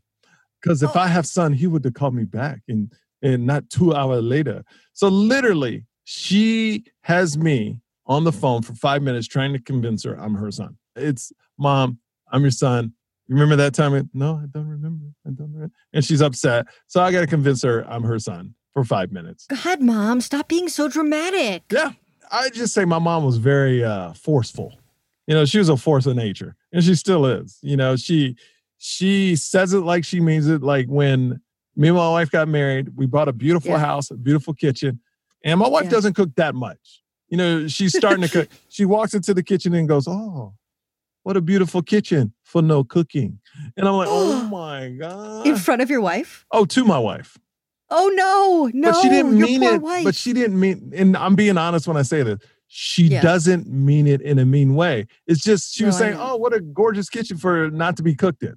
because 0.60 0.82
if 0.82 0.96
I 0.96 1.06
have 1.06 1.26
son, 1.26 1.52
he 1.52 1.66
would 1.66 1.84
have 1.84 1.94
called 1.94 2.14
me 2.14 2.24
back, 2.24 2.60
and 2.68 2.92
and 3.22 3.46
not 3.46 3.70
two 3.70 3.94
hours 3.94 4.24
later. 4.24 4.64
So 4.94 5.06
literally, 5.08 5.84
she 6.04 6.84
has 7.02 7.38
me 7.38 7.78
on 8.06 8.24
the 8.24 8.32
phone 8.32 8.62
for 8.62 8.74
five 8.74 9.00
minutes 9.00 9.28
trying 9.28 9.52
to 9.52 9.60
convince 9.60 10.02
her 10.02 10.18
I'm 10.18 10.34
her 10.34 10.50
son. 10.50 10.76
It's 10.96 11.32
mom, 11.56 11.98
I'm 12.32 12.42
your 12.42 12.50
son. 12.50 12.94
You 13.28 13.34
remember 13.36 13.56
that 13.56 13.74
time? 13.74 14.10
No, 14.12 14.34
I 14.42 14.46
don't 14.52 14.66
remember. 14.68 15.06
I 15.26 15.30
don't 15.30 15.52
remember. 15.52 15.72
And 15.92 16.04
she's 16.04 16.20
upset. 16.20 16.66
So 16.88 17.00
I 17.02 17.12
got 17.12 17.20
to 17.20 17.26
convince 17.26 17.62
her 17.62 17.84
I'm 17.90 18.02
her 18.02 18.18
son 18.18 18.54
for 18.74 18.84
five 18.84 19.12
minutes. 19.12 19.46
God, 19.46 19.80
mom, 19.80 20.20
stop 20.20 20.48
being 20.48 20.68
so 20.68 20.88
dramatic. 20.88 21.62
Yeah. 21.70 21.92
I 22.30 22.48
just 22.50 22.72
say 22.74 22.84
my 22.84 22.98
mom 22.98 23.24
was 23.24 23.36
very 23.36 23.84
uh, 23.84 24.12
forceful. 24.14 24.78
You 25.26 25.34
know, 25.34 25.44
she 25.44 25.58
was 25.58 25.68
a 25.68 25.76
force 25.76 26.06
of 26.06 26.16
nature 26.16 26.56
and 26.72 26.82
she 26.82 26.94
still 26.94 27.26
is. 27.26 27.58
You 27.62 27.76
know, 27.76 27.96
she, 27.96 28.36
She 28.78 29.36
says 29.36 29.72
it 29.72 29.80
like 29.80 30.04
she 30.04 30.18
means 30.20 30.48
it. 30.48 30.62
Like 30.62 30.86
when 30.88 31.40
me 31.76 31.88
and 31.88 31.96
my 31.96 32.08
wife 32.10 32.30
got 32.30 32.48
married, 32.48 32.88
we 32.96 33.06
bought 33.06 33.28
a 33.28 33.32
beautiful 33.32 33.70
Yeah. 33.70 33.78
house, 33.78 34.10
a 34.10 34.14
beautiful 34.16 34.52
kitchen, 34.54 34.98
and 35.44 35.60
my 35.60 35.68
wife 35.68 35.84
Yeah. 35.84 35.90
doesn't 35.90 36.14
cook 36.14 36.34
that 36.34 36.54
much. 36.56 37.02
You 37.28 37.36
know, 37.36 37.68
she's 37.68 37.96
starting 37.96 38.22
to 38.22 38.28
cook. 38.36 38.48
She 38.68 38.84
walks 38.84 39.14
into 39.14 39.32
the 39.34 39.42
kitchen 39.42 39.72
and 39.74 39.88
goes, 39.88 40.08
"Oh, 40.08 40.54
what 41.22 41.36
a 41.36 41.40
beautiful 41.40 41.82
kitchen 41.82 42.32
for 42.42 42.62
no 42.62 42.84
cooking." 42.84 43.38
And 43.76 43.86
I'm 43.88 43.94
like, 43.94 44.08
"Oh 44.10 44.42
my 44.50 44.90
god!" 44.90 45.46
In 45.46 45.56
front 45.56 45.82
of 45.82 45.90
your 45.90 46.00
wife? 46.00 46.44
oh, 46.52 46.64
to 46.66 46.84
my 46.84 46.98
wife. 46.98 47.38
Oh 47.90 48.10
no, 48.14 48.70
no. 48.72 48.90
but 48.92 49.02
she 49.02 49.08
didn't 49.10 49.38
mean 49.38 49.62
it. 49.62 49.82
Wife. 49.82 50.04
But 50.04 50.14
she 50.14 50.32
didn't 50.32 50.58
mean, 50.58 50.92
and 50.96 51.16
I'm 51.16 51.34
being 51.34 51.58
honest 51.58 51.86
when 51.86 51.96
I 51.98 52.02
say 52.02 52.22
this. 52.22 52.38
She 52.74 53.08
Yeah. 53.08 53.20
doesn't 53.20 53.66
mean 53.68 54.06
it 54.06 54.22
in 54.22 54.38
a 54.38 54.46
mean 54.46 54.74
way. 54.74 55.06
It's 55.26 55.42
just 55.42 55.74
she 55.74 55.84
was 55.84 56.00
No, 56.00 56.06
I 56.06 56.08
saying. 56.10 56.20
"Oh, 56.20 56.36
what 56.36 56.54
a 56.54 56.60
gorgeous 56.60 57.10
kitchen 57.10 57.36
for 57.36 57.70
not 57.70 57.98
to 57.98 58.02
be 58.02 58.14
cooked 58.14 58.42
in." 58.42 58.54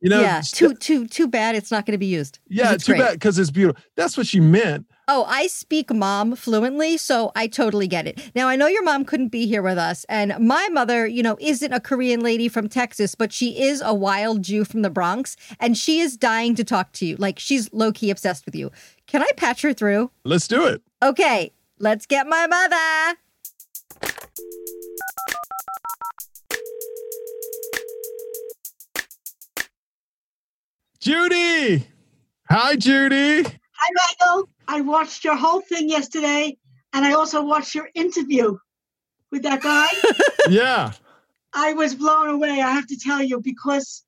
You 0.00 0.08
know, 0.10 0.20
yeah, 0.20 0.40
too 0.44 0.74
too 0.74 1.06
too 1.06 1.28
bad 1.28 1.54
it's 1.54 1.70
not 1.70 1.86
going 1.86 1.92
to 1.92 1.98
be 1.98 2.06
used. 2.06 2.40
yeah, 2.48 2.74
too 2.76 2.92
great. 2.94 2.98
bad 3.02 3.12
because 3.12 3.38
it's 3.38 3.50
beautiful. 3.52 3.80
That's 3.96 4.16
what 4.16 4.26
she 4.26 4.40
meant. 4.40 4.86
Oh, 5.12 5.24
I 5.26 5.48
speak 5.48 5.92
mom 5.92 6.36
fluently, 6.36 6.96
so 6.96 7.32
I 7.34 7.48
totally 7.48 7.88
get 7.88 8.06
it. 8.06 8.30
Now, 8.32 8.46
I 8.46 8.54
know 8.54 8.68
your 8.68 8.84
mom 8.84 9.04
couldn't 9.04 9.30
be 9.30 9.44
here 9.44 9.60
with 9.60 9.76
us, 9.76 10.06
and 10.08 10.36
my 10.38 10.68
mother, 10.70 11.04
you 11.04 11.20
know, 11.20 11.36
isn't 11.40 11.72
a 11.72 11.80
Korean 11.80 12.20
lady 12.20 12.46
from 12.46 12.68
Texas, 12.68 13.16
but 13.16 13.32
she 13.32 13.60
is 13.60 13.82
a 13.84 13.92
wild 13.92 14.42
Jew 14.42 14.64
from 14.64 14.82
the 14.82 14.88
Bronx, 14.88 15.36
and 15.58 15.76
she 15.76 15.98
is 15.98 16.16
dying 16.16 16.54
to 16.54 16.62
talk 16.62 16.92
to 16.92 17.06
you. 17.06 17.16
Like, 17.16 17.40
she's 17.40 17.72
low 17.72 17.90
key 17.90 18.08
obsessed 18.08 18.46
with 18.46 18.54
you. 18.54 18.70
Can 19.08 19.20
I 19.20 19.26
patch 19.36 19.62
her 19.62 19.72
through? 19.72 20.12
Let's 20.22 20.46
do 20.46 20.64
it. 20.66 20.80
Okay, 21.02 21.50
let's 21.80 22.06
get 22.06 22.28
my 22.28 22.46
mother. 22.46 23.18
Judy. 31.00 31.88
Hi, 32.48 32.76
Judy. 32.76 33.42
Hi, 33.42 33.88
Michael. 34.20 34.48
I 34.70 34.82
watched 34.82 35.24
your 35.24 35.34
whole 35.34 35.60
thing 35.62 35.88
yesterday, 35.88 36.56
and 36.92 37.04
I 37.04 37.14
also 37.14 37.42
watched 37.42 37.74
your 37.74 37.88
interview 37.92 38.56
with 39.32 39.42
that 39.42 39.62
guy. 39.62 39.88
yeah. 40.48 40.92
I 41.52 41.72
was 41.72 41.96
blown 41.96 42.28
away, 42.28 42.62
I 42.62 42.70
have 42.70 42.86
to 42.86 42.96
tell 42.96 43.20
you, 43.20 43.40
because 43.40 44.04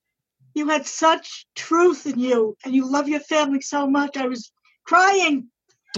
you 0.55 0.68
had 0.68 0.87
such 0.87 1.46
truth 1.57 2.07
in 2.07 2.20
you, 2.20 2.57
and 2.64 2.77
you 2.77 2.88
love 2.88 3.09
your 3.09 3.18
family 3.18 3.61
so 3.61 3.88
much. 3.88 4.16
I 4.16 4.29
was 4.29 4.53
crying. 4.85 5.48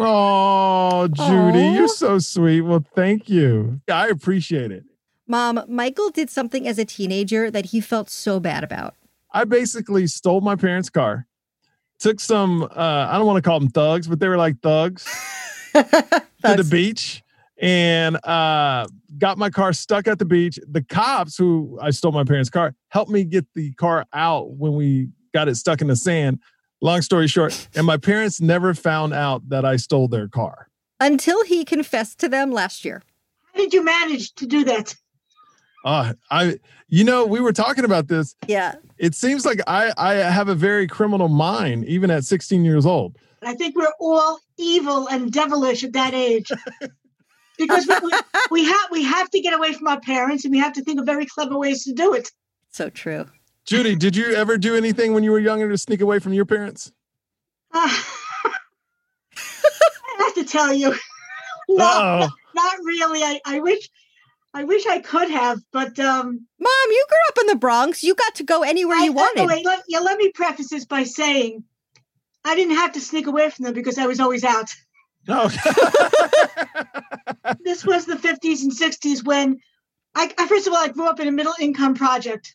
Oh, 0.00 1.08
Judy, 1.08 1.66
Aw. 1.68 1.74
you're 1.74 1.88
so 1.88 2.18
sweet. 2.18 2.62
Well, 2.62 2.86
thank 2.94 3.28
you. 3.28 3.82
I 3.92 4.08
appreciate 4.08 4.72
it. 4.72 4.84
Mom, 5.28 5.62
Michael 5.68 6.08
did 6.08 6.30
something 6.30 6.66
as 6.66 6.78
a 6.78 6.86
teenager 6.86 7.50
that 7.50 7.66
he 7.66 7.82
felt 7.82 8.08
so 8.08 8.40
bad 8.40 8.64
about. 8.64 8.94
I 9.30 9.44
basically 9.44 10.06
stole 10.06 10.40
my 10.40 10.56
parents' 10.56 10.88
car, 10.88 11.26
took 11.98 12.20
some, 12.20 12.62
uh, 12.62 13.08
I 13.10 13.16
don't 13.16 13.26
want 13.26 13.42
to 13.42 13.48
call 13.48 13.60
them 13.60 13.70
thugs, 13.70 14.06
but 14.06 14.20
they 14.20 14.28
were 14.28 14.36
like 14.36 14.60
thugs, 14.60 15.04
to 15.74 16.22
the 16.42 16.68
beach 16.70 17.24
and 17.58 18.16
uh, 18.24 18.86
got 19.18 19.38
my 19.38 19.50
car 19.50 19.72
stuck 19.72 20.08
at 20.08 20.18
the 20.18 20.24
beach. 20.24 20.58
The 20.68 20.82
cops 20.82 21.36
who 21.36 21.78
I 21.80 21.90
stole 21.90 22.12
my 22.12 22.24
parents' 22.24 22.50
car 22.50 22.74
helped 22.88 23.10
me 23.10 23.24
get 23.24 23.46
the 23.54 23.72
car 23.74 24.06
out 24.12 24.50
when 24.50 24.74
we 24.74 25.08
got 25.32 25.48
it 25.48 25.56
stuck 25.56 25.80
in 25.80 25.88
the 25.88 25.96
sand. 25.96 26.40
Long 26.80 27.00
story 27.00 27.28
short, 27.28 27.68
and 27.74 27.86
my 27.86 27.96
parents 27.96 28.40
never 28.40 28.74
found 28.74 29.14
out 29.14 29.48
that 29.48 29.64
I 29.64 29.76
stole 29.76 30.08
their 30.08 30.28
car. 30.28 30.68
Until 31.00 31.42
he 31.44 31.64
confessed 31.64 32.18
to 32.18 32.28
them 32.28 32.52
last 32.52 32.84
year. 32.84 33.02
How 33.52 33.60
did 33.60 33.72
you 33.72 33.82
manage 33.82 34.34
to 34.34 34.46
do 34.46 34.64
that? 34.64 34.94
Uh, 35.84 36.14
I, 36.30 36.58
you 36.88 37.04
know, 37.04 37.26
we 37.26 37.40
were 37.40 37.52
talking 37.52 37.84
about 37.84 38.08
this. 38.08 38.34
Yeah. 38.46 38.74
It 38.98 39.14
seems 39.14 39.44
like 39.44 39.60
I, 39.66 39.92
I 39.98 40.14
have 40.14 40.48
a 40.48 40.54
very 40.54 40.86
criminal 40.86 41.28
mind, 41.28 41.84
even 41.84 42.10
at 42.10 42.24
16 42.24 42.64
years 42.64 42.86
old. 42.86 43.16
I 43.42 43.54
think 43.54 43.76
we're 43.76 43.92
all 44.00 44.40
evil 44.56 45.06
and 45.08 45.30
devilish 45.30 45.84
at 45.84 45.92
that 45.92 46.14
age. 46.14 46.50
because 47.58 47.86
we, 47.86 47.94
we, 48.02 48.12
we 48.50 48.64
have 48.64 48.90
we 48.90 49.04
have 49.04 49.30
to 49.30 49.40
get 49.40 49.52
away 49.52 49.72
from 49.74 49.86
our 49.86 50.00
parents 50.00 50.44
and 50.44 50.52
we 50.52 50.58
have 50.58 50.72
to 50.72 50.82
think 50.82 50.98
of 50.98 51.06
very 51.06 51.26
clever 51.26 51.58
ways 51.58 51.84
to 51.84 51.92
do 51.92 52.14
it. 52.14 52.30
So 52.70 52.88
true. 52.88 53.26
Judy, 53.66 53.94
did 53.96 54.16
you 54.16 54.34
ever 54.34 54.58
do 54.58 54.76
anything 54.76 55.14
when 55.14 55.22
you 55.22 55.30
were 55.30 55.38
younger 55.38 55.68
to 55.70 55.78
sneak 55.78 56.00
away 56.00 56.18
from 56.18 56.32
your 56.32 56.44
parents? 56.44 56.92
Ah. 57.72 58.06
I 59.36 60.16
have 60.18 60.34
to 60.34 60.44
tell 60.44 60.72
you. 60.72 60.94
No, 61.66 61.82
Uh-oh. 61.82 62.28
not 62.54 62.78
really. 62.84 63.22
I, 63.22 63.40
I 63.46 63.58
wish 63.60 63.88
I 64.56 64.64
wish 64.64 64.86
I 64.86 65.00
could 65.00 65.30
have, 65.30 65.58
but 65.72 65.98
um 65.98 66.46
Mom, 66.60 66.88
you 66.90 67.06
grew 67.08 67.18
up 67.28 67.38
in 67.40 67.46
the 67.48 67.56
Bronx. 67.56 68.02
You 68.04 68.14
got 68.14 68.36
to 68.36 68.44
go 68.44 68.62
anywhere 68.62 68.96
I- 68.96 69.04
you 69.04 69.12
wanted. 69.12 69.46
Wait, 69.46 69.64
let, 69.66 69.82
yeah, 69.88 69.98
let 69.98 70.16
me 70.16 70.30
preface 70.30 70.70
this 70.70 70.84
by 70.84 71.02
saying 71.02 71.64
I 72.44 72.54
didn't 72.54 72.76
have 72.76 72.92
to 72.92 73.00
sneak 73.00 73.26
away 73.26 73.50
from 73.50 73.64
them 73.64 73.74
because 73.74 73.98
I 73.98 74.06
was 74.06 74.20
always 74.20 74.44
out. 74.44 74.70
No. 75.26 75.50
This 77.62 77.84
was 77.84 78.04
the 78.06 78.14
50s 78.14 78.62
and 78.62 78.72
60s 78.72 79.24
when 79.24 79.58
I, 80.14 80.32
I 80.38 80.46
first 80.46 80.66
of 80.66 80.72
all 80.72 80.78
I 80.78 80.88
grew 80.88 81.06
up 81.06 81.20
in 81.20 81.28
a 81.28 81.32
middle 81.32 81.54
income 81.58 81.94
project 81.94 82.54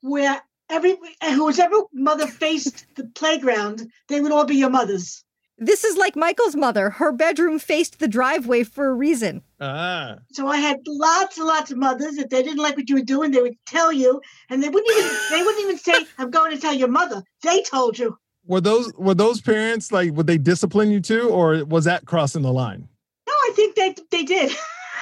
where 0.00 0.40
every 0.68 0.96
whoever 1.22 1.76
mother 1.92 2.26
faced 2.26 2.86
the 2.96 3.04
playground, 3.14 3.90
they 4.08 4.20
would 4.20 4.32
all 4.32 4.44
be 4.44 4.56
your 4.56 4.70
mothers. 4.70 5.24
This 5.64 5.84
is 5.84 5.96
like 5.96 6.16
Michael's 6.16 6.56
mother. 6.56 6.90
Her 6.90 7.12
bedroom 7.12 7.58
faced 7.58 7.98
the 7.98 8.08
driveway 8.08 8.64
for 8.64 8.88
a 8.88 8.94
reason. 8.94 9.42
ah. 9.60 10.16
So 10.32 10.48
I 10.48 10.56
had 10.56 10.78
lots 10.86 11.38
and 11.38 11.46
lots 11.46 11.70
of 11.70 11.78
mothers. 11.78 12.18
If 12.18 12.30
they 12.30 12.42
didn't 12.42 12.58
like 12.58 12.76
what 12.76 12.88
you 12.88 12.96
were 12.96 13.02
doing, 13.02 13.30
they 13.30 13.40
would 13.42 13.56
tell 13.66 13.92
you, 13.92 14.20
and 14.50 14.62
they 14.62 14.68
wouldn't 14.68 14.98
even 14.98 15.10
they 15.30 15.42
wouldn't 15.42 15.64
even 15.64 15.78
say, 15.78 16.06
"I'm 16.18 16.30
going 16.30 16.50
to 16.52 16.60
tell 16.60 16.74
your 16.74 16.88
mother." 16.88 17.22
They 17.42 17.62
told 17.62 17.98
you. 17.98 18.18
Were 18.46 18.60
those 18.60 18.92
were 18.94 19.14
those 19.14 19.40
parents 19.40 19.92
like 19.92 20.12
would 20.14 20.26
they 20.26 20.38
discipline 20.38 20.90
you 20.90 21.00
too, 21.00 21.28
or 21.28 21.64
was 21.64 21.84
that 21.84 22.06
crossing 22.06 22.42
the 22.42 22.52
line? 22.52 22.88
No, 23.26 23.32
I 23.32 23.52
think 23.54 23.76
they 23.76 23.94
they 24.10 24.24
did. 24.24 24.52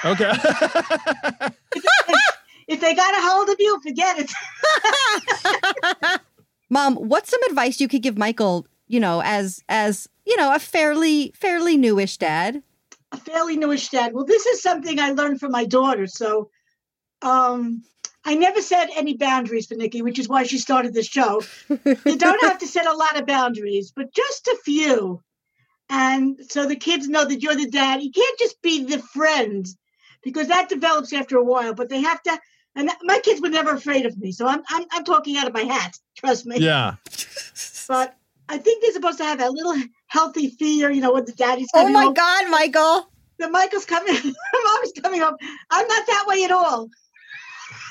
Okay. 0.05 0.31
If 2.67 2.79
they 2.79 2.95
got 2.95 3.13
a 3.13 3.17
hold 3.19 3.49
of 3.49 3.57
you, 3.59 3.79
forget 3.83 4.17
it. 4.17 4.31
Mom, 6.69 6.95
what's 6.95 7.29
some 7.29 7.43
advice 7.49 7.81
you 7.81 7.89
could 7.89 8.01
give 8.01 8.17
Michael, 8.17 8.65
you 8.87 8.97
know, 8.97 9.21
as 9.25 9.61
as, 9.67 10.07
you 10.31 10.37
know, 10.37 10.55
a 10.55 10.59
fairly 10.59 11.33
fairly 11.35 11.75
newish 11.75 12.15
dad? 12.15 12.63
A 13.11 13.17
fairly 13.17 13.57
newish 13.57 13.89
dad. 13.89 14.13
Well, 14.13 14.23
this 14.23 14.45
is 14.45 14.61
something 14.61 14.97
I 14.97 15.11
learned 15.11 15.41
from 15.41 15.51
my 15.51 15.65
daughter. 15.65 16.07
So, 16.07 16.49
um, 17.21 17.83
I 18.23 18.35
never 18.35 18.61
set 18.61 18.89
any 18.95 19.17
boundaries 19.17 19.65
for 19.65 19.75
Nikki, 19.75 20.01
which 20.01 20.19
is 20.19 20.29
why 20.29 20.43
she 20.43 20.57
started 20.57 20.93
this 20.93 21.07
show. 21.07 21.43
you 21.69 22.17
don't 22.17 22.43
have 22.43 22.59
to 22.59 22.67
set 22.67 22.87
a 22.87 22.95
lot 22.95 23.19
of 23.19 23.25
boundaries, 23.25 23.91
but 23.93 24.13
just 24.13 24.47
a 24.47 24.57
few. 24.63 25.21
And 25.89 26.39
so 26.49 26.65
the 26.65 26.77
kids 26.77 27.09
know 27.09 27.25
that 27.25 27.41
you're 27.41 27.55
the 27.55 27.69
dad. 27.69 28.01
You 28.01 28.11
can't 28.11 28.39
just 28.39 28.61
be 28.61 28.85
the 28.85 28.99
friend 28.99 29.67
because 30.23 30.47
that 30.47 30.69
develops 30.69 31.11
after 31.11 31.35
a 31.35 31.43
while, 31.43 31.73
but 31.73 31.89
they 31.89 32.01
have 32.01 32.23
to. 32.23 32.39
And 32.75 32.89
my 33.03 33.19
kids 33.19 33.41
were 33.41 33.49
never 33.49 33.71
afraid 33.71 34.05
of 34.05 34.17
me. 34.17 34.31
So 34.31 34.47
I'm, 34.47 34.61
I'm, 34.69 34.85
I'm 34.93 35.03
talking 35.03 35.35
out 35.35 35.47
of 35.47 35.53
my 35.53 35.63
hat. 35.63 35.97
Trust 36.15 36.45
me. 36.45 36.59
yeah. 36.59 36.95
But 37.89 38.15
I 38.47 38.57
think 38.57 38.81
they're 38.81 38.93
supposed 38.93 39.17
to 39.17 39.25
have 39.25 39.39
that 39.39 39.51
little 39.51 39.75
healthy 40.11 40.49
fear, 40.49 40.91
you 40.91 40.99
know, 40.99 41.11
what 41.11 41.25
the 41.25 41.31
daddy's 41.31 41.69
Oh 41.73 41.87
my 41.87 42.03
home. 42.03 42.13
god, 42.13 42.49
Michael. 42.49 43.09
The 43.39 43.49
Michael's 43.49 43.85
coming, 43.85 44.13
mom's 44.13 44.91
coming 45.01 45.21
home. 45.21 45.35
I'm 45.71 45.87
not 45.87 46.05
that 46.07 46.25
way 46.27 46.43
at 46.43 46.51
all. 46.51 46.89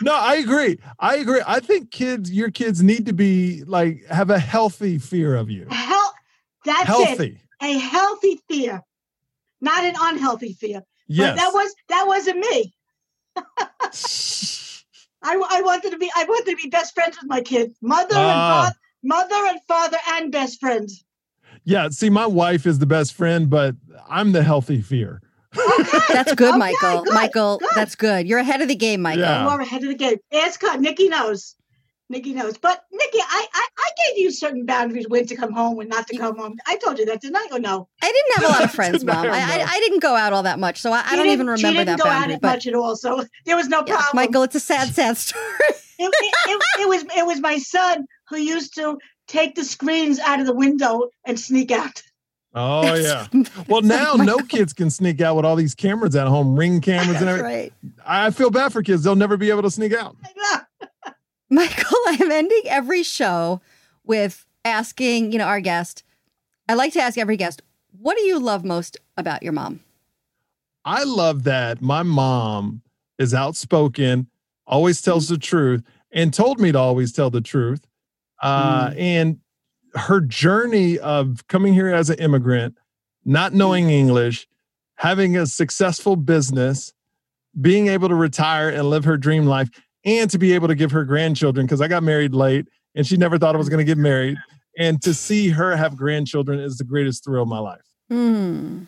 No, 0.03 0.15
I 0.15 0.37
agree. 0.37 0.79
I 0.99 1.17
agree. 1.17 1.41
I 1.47 1.61
think 1.61 1.91
kids, 1.91 2.31
your 2.31 2.51
kids 2.51 2.83
need 2.83 3.07
to 3.07 3.15
be 3.15 3.65
like 3.65 4.05
have 4.07 4.29
a 4.31 4.39
healthy 4.39 4.99
fear 4.99 5.35
of 5.35 5.51
you. 5.51 5.67
Hel- 5.71 6.15
that's 6.67 6.83
it. 6.83 6.87
Healthy. 6.87 7.41
A 7.63 7.79
healthy 7.79 8.41
fear, 8.49 8.83
not 9.63 9.85
an 9.85 9.95
unhealthy 9.99 10.53
fear. 10.53 10.83
Yes. 11.09 11.31
But 11.31 11.37
that 11.37 11.51
was 11.55 11.75
that 11.89 12.05
wasn't 12.07 12.39
me. 12.39 12.75
I, 15.23 15.35
I 15.51 15.63
wanted 15.63 15.91
to 15.93 15.99
be 15.99 16.11
I 16.15 16.25
wanted 16.25 16.51
to 16.51 16.57
be 16.63 16.69
best 16.69 16.95
friends 16.95 17.17
with 17.21 17.29
my 17.31 17.41
kids, 17.41 17.77
mother 17.83 18.15
and 18.17 18.41
Ah. 18.41 18.63
father, 18.63 18.77
mother 19.03 19.47
and 19.49 19.61
father 19.67 19.99
and 20.13 20.31
best 20.33 20.61
friends. 20.61 21.03
Yeah. 21.71 21.89
See, 21.91 22.11
my 22.11 22.27
wife 22.27 22.67
is 22.67 22.79
the 22.79 22.87
best 22.87 23.15
friend, 23.15 23.49
but 23.49 23.75
I'm 24.09 24.33
the 24.33 24.43
healthy 24.43 24.81
fear. 24.83 25.23
That's 26.09 26.35
good, 26.35 26.51
Okay, 26.51 26.59
Michael. 26.59 27.03
good, 27.05 27.15
Michael, 27.15 27.59
good. 27.59 27.69
that's 27.75 27.95
good. 27.97 28.29
You're 28.29 28.39
ahead 28.39 28.61
of 28.61 28.69
the 28.69 28.77
game, 28.77 29.03
Michael. 29.03 29.23
Yeah. 29.23 29.43
You 29.43 29.49
are 29.49 29.61
ahead 29.61 29.83
of 29.83 29.89
the 29.89 29.95
game. 29.97 30.17
Ask 30.33 30.63
her. 30.63 30.77
Nikki 30.79 31.09
knows. 31.09 31.57
Nikki 32.09 32.33
knows. 32.35 32.57
But 32.59 32.83
Nikki, 32.93 33.19
I, 33.21 33.47
I 33.53 33.67
I 33.79 33.91
gave 34.07 34.19
you 34.19 34.31
certain 34.31 34.65
boundaries 34.67 35.07
when 35.09 35.27
to 35.27 35.35
come 35.37 35.53
home, 35.53 35.77
when 35.77 35.89
not 35.89 36.07
to 36.09 36.17
come 36.17 36.37
home. 36.39 36.57
I 36.67 36.77
told 36.77 36.99
you 37.01 37.07
that, 37.07 37.21
didn't 37.21 37.37
I? 37.37 37.49
Or 37.53 37.59
no? 37.59 37.89
I 38.03 38.13
didn't 38.13 38.35
have 38.43 38.45
a 38.51 38.53
lot 38.53 38.65
of 38.65 38.71
friends, 38.79 39.05
Mom. 39.05 39.27
I, 39.27 39.29
I. 39.31 39.65
I 39.69 39.79
didn't 39.81 40.01
go 40.03 40.15
out 40.17 40.33
all 40.33 40.43
that 40.45 40.59
much, 40.61 40.81
so 40.81 40.93
I, 40.93 41.03
I 41.05 41.17
don't 41.17 41.27
even 41.27 41.47
didn't- 41.47 41.59
she 41.61 41.67
didn't 41.73 41.87
that 41.87 41.99
go 41.99 42.05
boundary. 42.05 42.35
at 42.35 42.41
But 42.41 42.49
much 42.49 42.67
at 42.69 42.75
all, 42.75 42.95
so 42.97 43.25
there 43.47 43.57
was 43.57 43.69
no 43.69 43.79
yeah, 43.87 43.95
problem. 43.97 44.11
Michael, 44.15 44.43
it's 44.45 44.55
a 44.57 44.61
sad, 44.61 44.89
sad 44.95 45.17
story. 45.17 45.43
it, 45.69 45.79
it, 45.99 46.35
it, 46.49 46.63
it 46.83 46.89
was 46.89 47.03
it 47.17 47.27
was 47.27 47.41
my 47.41 47.59
son 47.59 48.07
who 48.29 48.37
used 48.39 48.75
to 48.77 48.99
take 49.31 49.55
the 49.55 49.65
screens 49.65 50.19
out 50.19 50.41
of 50.41 50.47
the 50.47 50.55
window 50.55 51.11
and 51.25 51.39
sneak 51.39 51.71
out. 51.71 52.03
Oh 52.55 52.95
yeah. 52.95 53.27
Well, 53.69 53.83
now 53.83 54.15
no 54.15 54.39
kids 54.39 54.73
can 54.73 54.91
sneak 54.91 55.21
out 55.21 55.37
with 55.37 55.45
all 55.45 55.57
these 55.57 55.75
cameras 55.75 56.17
at 56.17 56.27
home, 56.27 56.59
ring 56.59 56.81
cameras 56.81 57.21
and 57.21 57.29
That's 57.29 57.39
everything. 57.39 57.45
right. 57.45 57.73
I 58.05 58.31
feel 58.31 58.51
bad 58.51 58.73
for 58.73 58.83
kids; 58.83 59.05
they'll 59.05 59.17
never 59.17 59.37
be 59.37 59.51
able 59.51 59.63
to 59.63 59.71
sneak 59.71 59.93
out. 59.93 60.17
Michael, 61.51 61.99
I'm 62.07 62.31
ending 62.31 62.63
every 62.67 63.03
show 63.03 63.61
with 64.05 64.47
asking, 64.65 65.33
you 65.33 65.39
know, 65.39 65.47
our 65.47 65.61
guest. 65.61 66.05
I 66.69 66.75
like 66.75 66.93
to 66.93 67.01
ask 67.01 67.19
every 67.19 67.37
guest, 67.37 67.63
what 67.99 68.17
do 68.17 68.23
you 68.23 68.39
love 68.39 68.65
most 68.65 68.97
about 69.17 69.43
your 69.43 69.53
mom? 69.53 69.81
I 70.85 71.03
love 71.03 71.43
that 71.45 71.83
my 71.83 72.03
mom 72.05 72.83
is 73.19 73.35
outspoken, 73.35 74.29
always 74.67 75.03
tells 75.03 75.27
mm-hmm. 75.27 75.35
the 75.35 75.41
truth, 75.41 75.83
and 76.13 76.33
told 76.33 76.61
me 76.61 76.73
to 76.73 76.79
always 76.79 77.13
tell 77.13 77.31
the 77.31 77.41
truth. 77.41 77.87
Uh, 78.41 78.93
And 78.97 79.39
her 79.95 80.21
journey 80.21 80.99
of 80.99 81.47
coming 81.49 81.75
here 81.75 81.89
as 81.89 82.11
an 82.11 82.19
immigrant, 82.19 82.77
not 83.25 83.53
knowing 83.53 83.91
English, 83.91 84.47
having 84.97 85.37
a 85.37 85.47
successful 85.47 86.17
business, 86.17 86.93
being 87.61 87.89
able 87.89 88.09
to 88.09 88.15
retire 88.15 88.69
and 88.69 88.89
live 88.89 89.05
her 89.05 89.17
dream 89.17 89.47
life, 89.47 89.69
and 90.05 90.31
to 90.31 90.39
be 90.39 90.53
able 90.53 90.69
to 90.69 90.75
give 90.75 90.91
her 90.93 91.05
grandchildren, 91.05 91.67
because 91.67 91.81
I 91.81 91.89
got 91.89 92.03
married 92.03 92.35
late 92.35 92.67
and 92.95 93.07
she 93.07 93.17
never 93.17 93.39
thought 93.39 93.55
I 93.55 93.59
was 93.59 93.69
going 93.69 93.85
to 93.85 93.85
get 93.85 93.99
married. 93.99 94.37
And 94.79 95.03
to 95.03 95.13
see 95.13 95.49
her 95.51 95.77
have 95.77 95.97
grandchildren 95.97 96.61
is 96.61 96.79
the 96.79 96.85
greatest 96.85 97.25
thrill 97.25 97.43
of 97.43 97.49
my 97.49 97.59
life. 97.59 97.83
Hmm. 98.09 98.85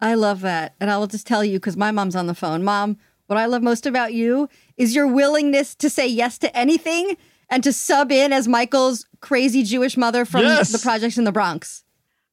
I 0.00 0.14
love 0.14 0.40
that. 0.42 0.74
And 0.80 0.90
I 0.90 0.98
will 0.98 1.06
just 1.06 1.26
tell 1.26 1.44
you 1.44 1.58
because 1.58 1.76
my 1.76 1.90
mom's 1.90 2.16
on 2.16 2.26
the 2.26 2.34
phone. 2.34 2.62
Mom, 2.62 2.96
what 3.26 3.38
I 3.38 3.46
love 3.46 3.62
most 3.62 3.86
about 3.86 4.12
you 4.14 4.48
is 4.76 4.94
your 4.94 5.06
willingness 5.06 5.74
to 5.76 5.90
say 5.90 6.06
yes 6.06 6.38
to 6.38 6.56
anything 6.56 7.16
and 7.50 7.62
to 7.64 7.72
sub 7.72 8.10
in 8.12 8.32
as 8.32 8.48
Michael's 8.48 9.06
crazy 9.20 9.62
Jewish 9.62 9.96
mother 9.96 10.24
from 10.24 10.42
Yes. 10.42 10.70
the 10.72 10.78
projects 10.78 11.18
in 11.18 11.24
the 11.24 11.32
Bronx. 11.32 11.84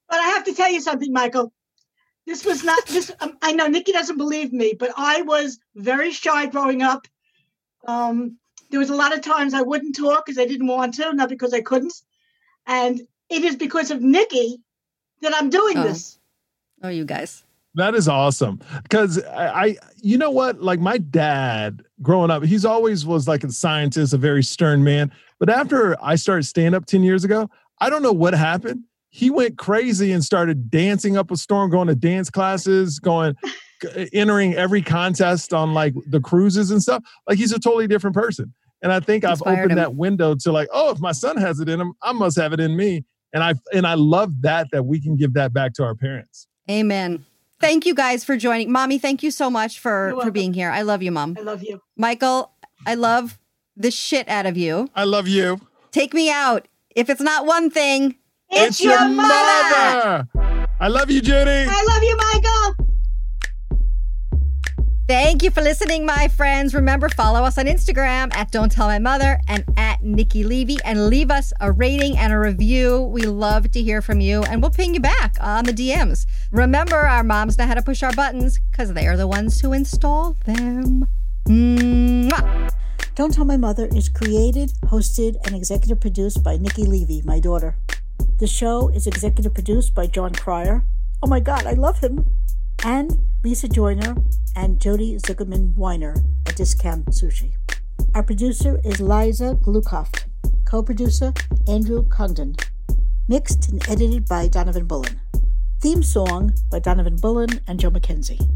But 0.10 0.20
I 0.20 0.30
have 0.30 0.44
to 0.46 0.54
tell 0.54 0.72
you 0.72 0.82
something, 0.82 1.12
Michael. 1.14 1.52
This 2.28 2.46
was 2.46 2.64
not 2.64 2.86
this. 2.88 3.12
Um, 3.20 3.38
I 3.42 3.52
know 3.54 3.68
Nikki 3.68 3.92
doesn't 3.92 4.18
believe 4.18 4.54
me, 4.54 4.74
but 4.78 4.92
I 4.96 5.22
was 5.24 5.60
very 5.76 6.12
shy 6.12 6.46
growing 6.46 6.82
up. 6.82 7.08
Um, 7.88 8.38
there 8.70 8.80
was 8.80 8.90
a 8.90 8.96
lot 8.96 9.14
of 9.14 9.22
times 9.22 9.54
I 9.54 9.62
wouldn't 9.62 9.96
talk 9.96 10.26
because 10.26 10.38
I 10.38 10.46
didn't 10.46 10.68
want 10.68 10.94
to, 10.96 11.12
not 11.14 11.30
because 11.30 11.54
I 11.54 11.62
couldn't. 11.62 11.94
And 12.68 13.02
it 13.30 13.44
is 13.44 13.56
because 13.56 13.90
of 13.92 14.02
Nikki 14.02 14.60
that 15.22 15.34
I'm 15.36 15.50
doing 15.50 15.78
Oh. 15.78 15.84
this. 15.84 16.20
Oh, 16.84 16.90
you 16.90 17.06
guys. 17.06 17.44
That 17.76 17.96
is 17.96 18.08
awesome. 18.08 18.60
Because 18.84 19.24
I, 19.24 19.64
I, 19.64 19.76
you 20.02 20.18
know 20.18 20.32
what? 20.32 20.62
Like 20.62 20.80
my 20.80 20.98
dad 20.98 21.82
growing 22.02 22.32
up, 22.32 22.44
he's 22.44 22.66
always 22.66 23.06
was 23.06 23.28
like 23.28 23.44
a 23.44 23.52
scientist, 23.52 24.14
a 24.14 24.18
very 24.18 24.44
stern 24.44 24.84
man. 24.84 25.12
But 25.40 25.50
after 25.50 25.96
I 26.04 26.16
started 26.16 26.44
stand 26.44 26.76
up 26.76 26.86
10 26.86 27.04
years 27.04 27.24
ago, 27.24 27.50
I 27.80 27.90
don't 27.90 28.04
know 28.04 28.12
what 28.12 28.34
happened. 28.34 28.84
He 29.10 29.30
went 29.30 29.58
crazy 29.58 30.12
and 30.12 30.24
started 30.24 30.70
dancing 30.70 31.18
up 31.18 31.32
a 31.32 31.38
storm, 31.38 31.70
going 31.70 31.88
to 31.88 31.96
dance 31.96 32.30
classes, 32.30 33.00
going, 33.00 33.36
entering 34.14 34.54
every 34.54 34.82
contest 34.82 35.54
on 35.54 35.74
like 35.74 35.94
the 36.08 36.22
cruises 36.22 36.72
and 36.72 36.82
stuff. 36.82 37.04
Like 37.28 37.38
he's 37.38 37.52
a 37.52 37.60
totally 37.60 37.88
different 37.88 38.16
person. 38.16 38.54
And 38.82 38.92
I 38.92 39.00
think 39.00 39.24
I've 39.24 39.42
opened 39.42 39.72
him. 39.72 39.78
that 39.78 39.96
window 39.96 40.36
to 40.36 40.52
like, 40.52 40.68
oh, 40.74 40.92
if 40.92 41.00
my 41.00 41.12
son 41.12 41.38
has 41.38 41.60
it 41.60 41.70
in 41.70 41.80
him, 41.80 41.94
I 42.02 42.14
must 42.14 42.38
have 42.38 42.52
it 42.54 42.60
in 42.60 42.76
me. 42.76 43.04
And 43.34 43.44
I 43.44 43.54
and 43.74 43.88
I 43.88 43.94
love 43.94 44.42
that 44.42 44.68
that 44.72 44.84
we 44.84 45.02
can 45.02 45.16
give 45.16 45.34
that 45.36 45.54
back 45.54 45.74
to 45.74 45.84
our 45.84 45.96
parents. 45.96 46.48
Amen. 46.70 47.26
Thank 47.62 47.86
you 47.86 47.94
guys 47.94 48.24
for 48.24 48.36
joining. 48.36 48.72
Mommy, 48.72 48.98
thank 48.98 49.24
you 49.24 49.32
so 49.32 49.50
much 49.50 49.80
for, 49.80 50.14
for 50.22 50.32
being 50.32 50.54
here. 50.54 50.70
I 50.70 50.82
love 50.82 51.02
you, 51.04 51.12
Mom. 51.12 51.36
I 51.38 51.42
love 51.42 51.64
you. 51.64 51.82
Michael, 51.96 52.52
I 52.86 52.96
love 52.96 53.40
the 53.78 53.92
shit 53.92 54.28
out 54.28 54.46
of 54.46 54.58
you. 54.58 54.90
I 54.96 55.04
love 55.04 55.28
you. 55.28 55.62
Take 55.92 56.14
me 56.14 56.32
out. 56.32 56.68
If 56.96 57.10
it's 57.10 57.22
not 57.22 57.46
one 57.46 57.70
thing, 57.70 58.16
It's, 58.50 58.82
your, 58.82 59.08
mother. 59.08 60.28
I 60.80 60.88
love 60.88 61.10
you, 61.12 61.22
Judy. 61.22 61.68
I 61.70 61.84
love 61.88 62.04
you, 62.04 62.18
Michael. 62.18 62.81
Thank 65.12 65.44
you 65.44 65.52
for 65.52 65.60
listening, 65.60 66.06
my 66.06 66.30
friends. 66.30 66.74
Remember, 66.74 67.10
follow 67.10 67.42
us 67.44 67.58
on 67.58 67.66
Instagram 67.66 68.34
at 68.34 68.50
Don't 68.50 68.72
Tell 68.72 68.88
My 68.88 68.98
Mother 68.98 69.42
and 69.46 69.66
at 69.76 70.02
Nikki 70.02 70.46
Levy 70.46 70.78
and 70.86 71.08
leave 71.08 71.30
us 71.30 71.52
a 71.60 71.70
rating 71.70 72.18
and 72.18 72.32
a 72.32 72.40
review. 72.40 73.02
We 73.02 73.24
love 73.24 73.72
to 73.72 73.82
hear 73.82 74.02
from 74.02 74.22
you 74.22 74.42
and 74.44 74.62
we'll 74.62 74.72
ping 74.72 74.94
you 74.94 75.02
back 75.02 75.36
on 75.42 75.66
the 75.66 75.74
DMs. 75.74 76.26
Remember, 76.54 76.96
our 76.96 77.26
moms 77.26 77.58
know 77.58 77.66
how 77.66 77.74
to 77.74 77.82
push 77.82 78.02
our 78.04 78.14
buttons 78.14 78.58
because 78.72 78.94
they 78.94 79.06
are 79.06 79.18
the 79.18 79.28
ones 79.28 79.60
who 79.60 79.74
install 79.74 80.38
them. 80.46 81.06
Mwah. 81.46 82.70
Don't 83.14 83.34
Tell 83.34 83.44
My 83.44 83.58
Mother 83.58 83.90
is 83.94 84.08
created, 84.08 84.72
hosted, 84.86 85.36
and 85.46 85.54
executive 85.54 86.00
produced 86.00 86.42
by 86.42 86.56
Nikki 86.56 86.86
Levy, 86.86 87.22
my 87.26 87.42
daughter. 87.42 87.76
The 88.40 88.48
show 88.48 88.88
is 88.88 89.08
executive 89.08 89.54
produced 89.54 89.94
by 89.94 90.08
Jon 90.08 90.32
Cryer. 90.32 90.86
Oh 91.22 91.28
my 91.28 91.42
God, 91.42 91.66
I 91.66 91.74
love 91.74 92.00
him. 92.00 92.28
And 92.86 93.20
Lisa 93.44 93.68
Joyner 93.68 94.16
and 94.56 94.80
Jody 94.80 95.16
Zuckerman 95.16 95.76
Weiner 95.76 96.16
at 96.46 96.56
Discount 96.56 97.08
Sushi. 97.08 97.54
Our 98.14 98.22
producer 98.22 98.80
is 98.86 99.02
Liza 99.02 99.56
Glukoft. 99.56 100.26
Co 100.64 100.84
producer 100.84 101.34
Andrew 101.68 102.08
Condon. 102.08 102.56
Mixed 103.28 103.70
and 103.70 103.82
edited 103.90 104.28
by 104.28 104.48
Donovan 104.48 104.86
Bullen. 104.86 105.20
Theme 105.80 106.04
song 106.04 106.54
by 106.70 106.78
Donovan 106.78 107.16
Bullen 107.16 107.62
and 107.68 107.80
Joe 107.80 107.90
McKenzie. 107.90 108.48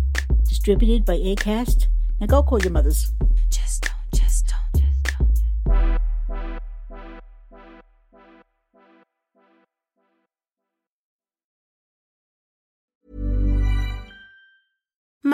Distributed 0.47 1.03
by 1.03 1.17
ACAST. 1.17 1.87
Now 2.19 2.27
go 2.27 2.43
call 2.43 2.61
your 2.61 2.71
mothers. 2.71 3.11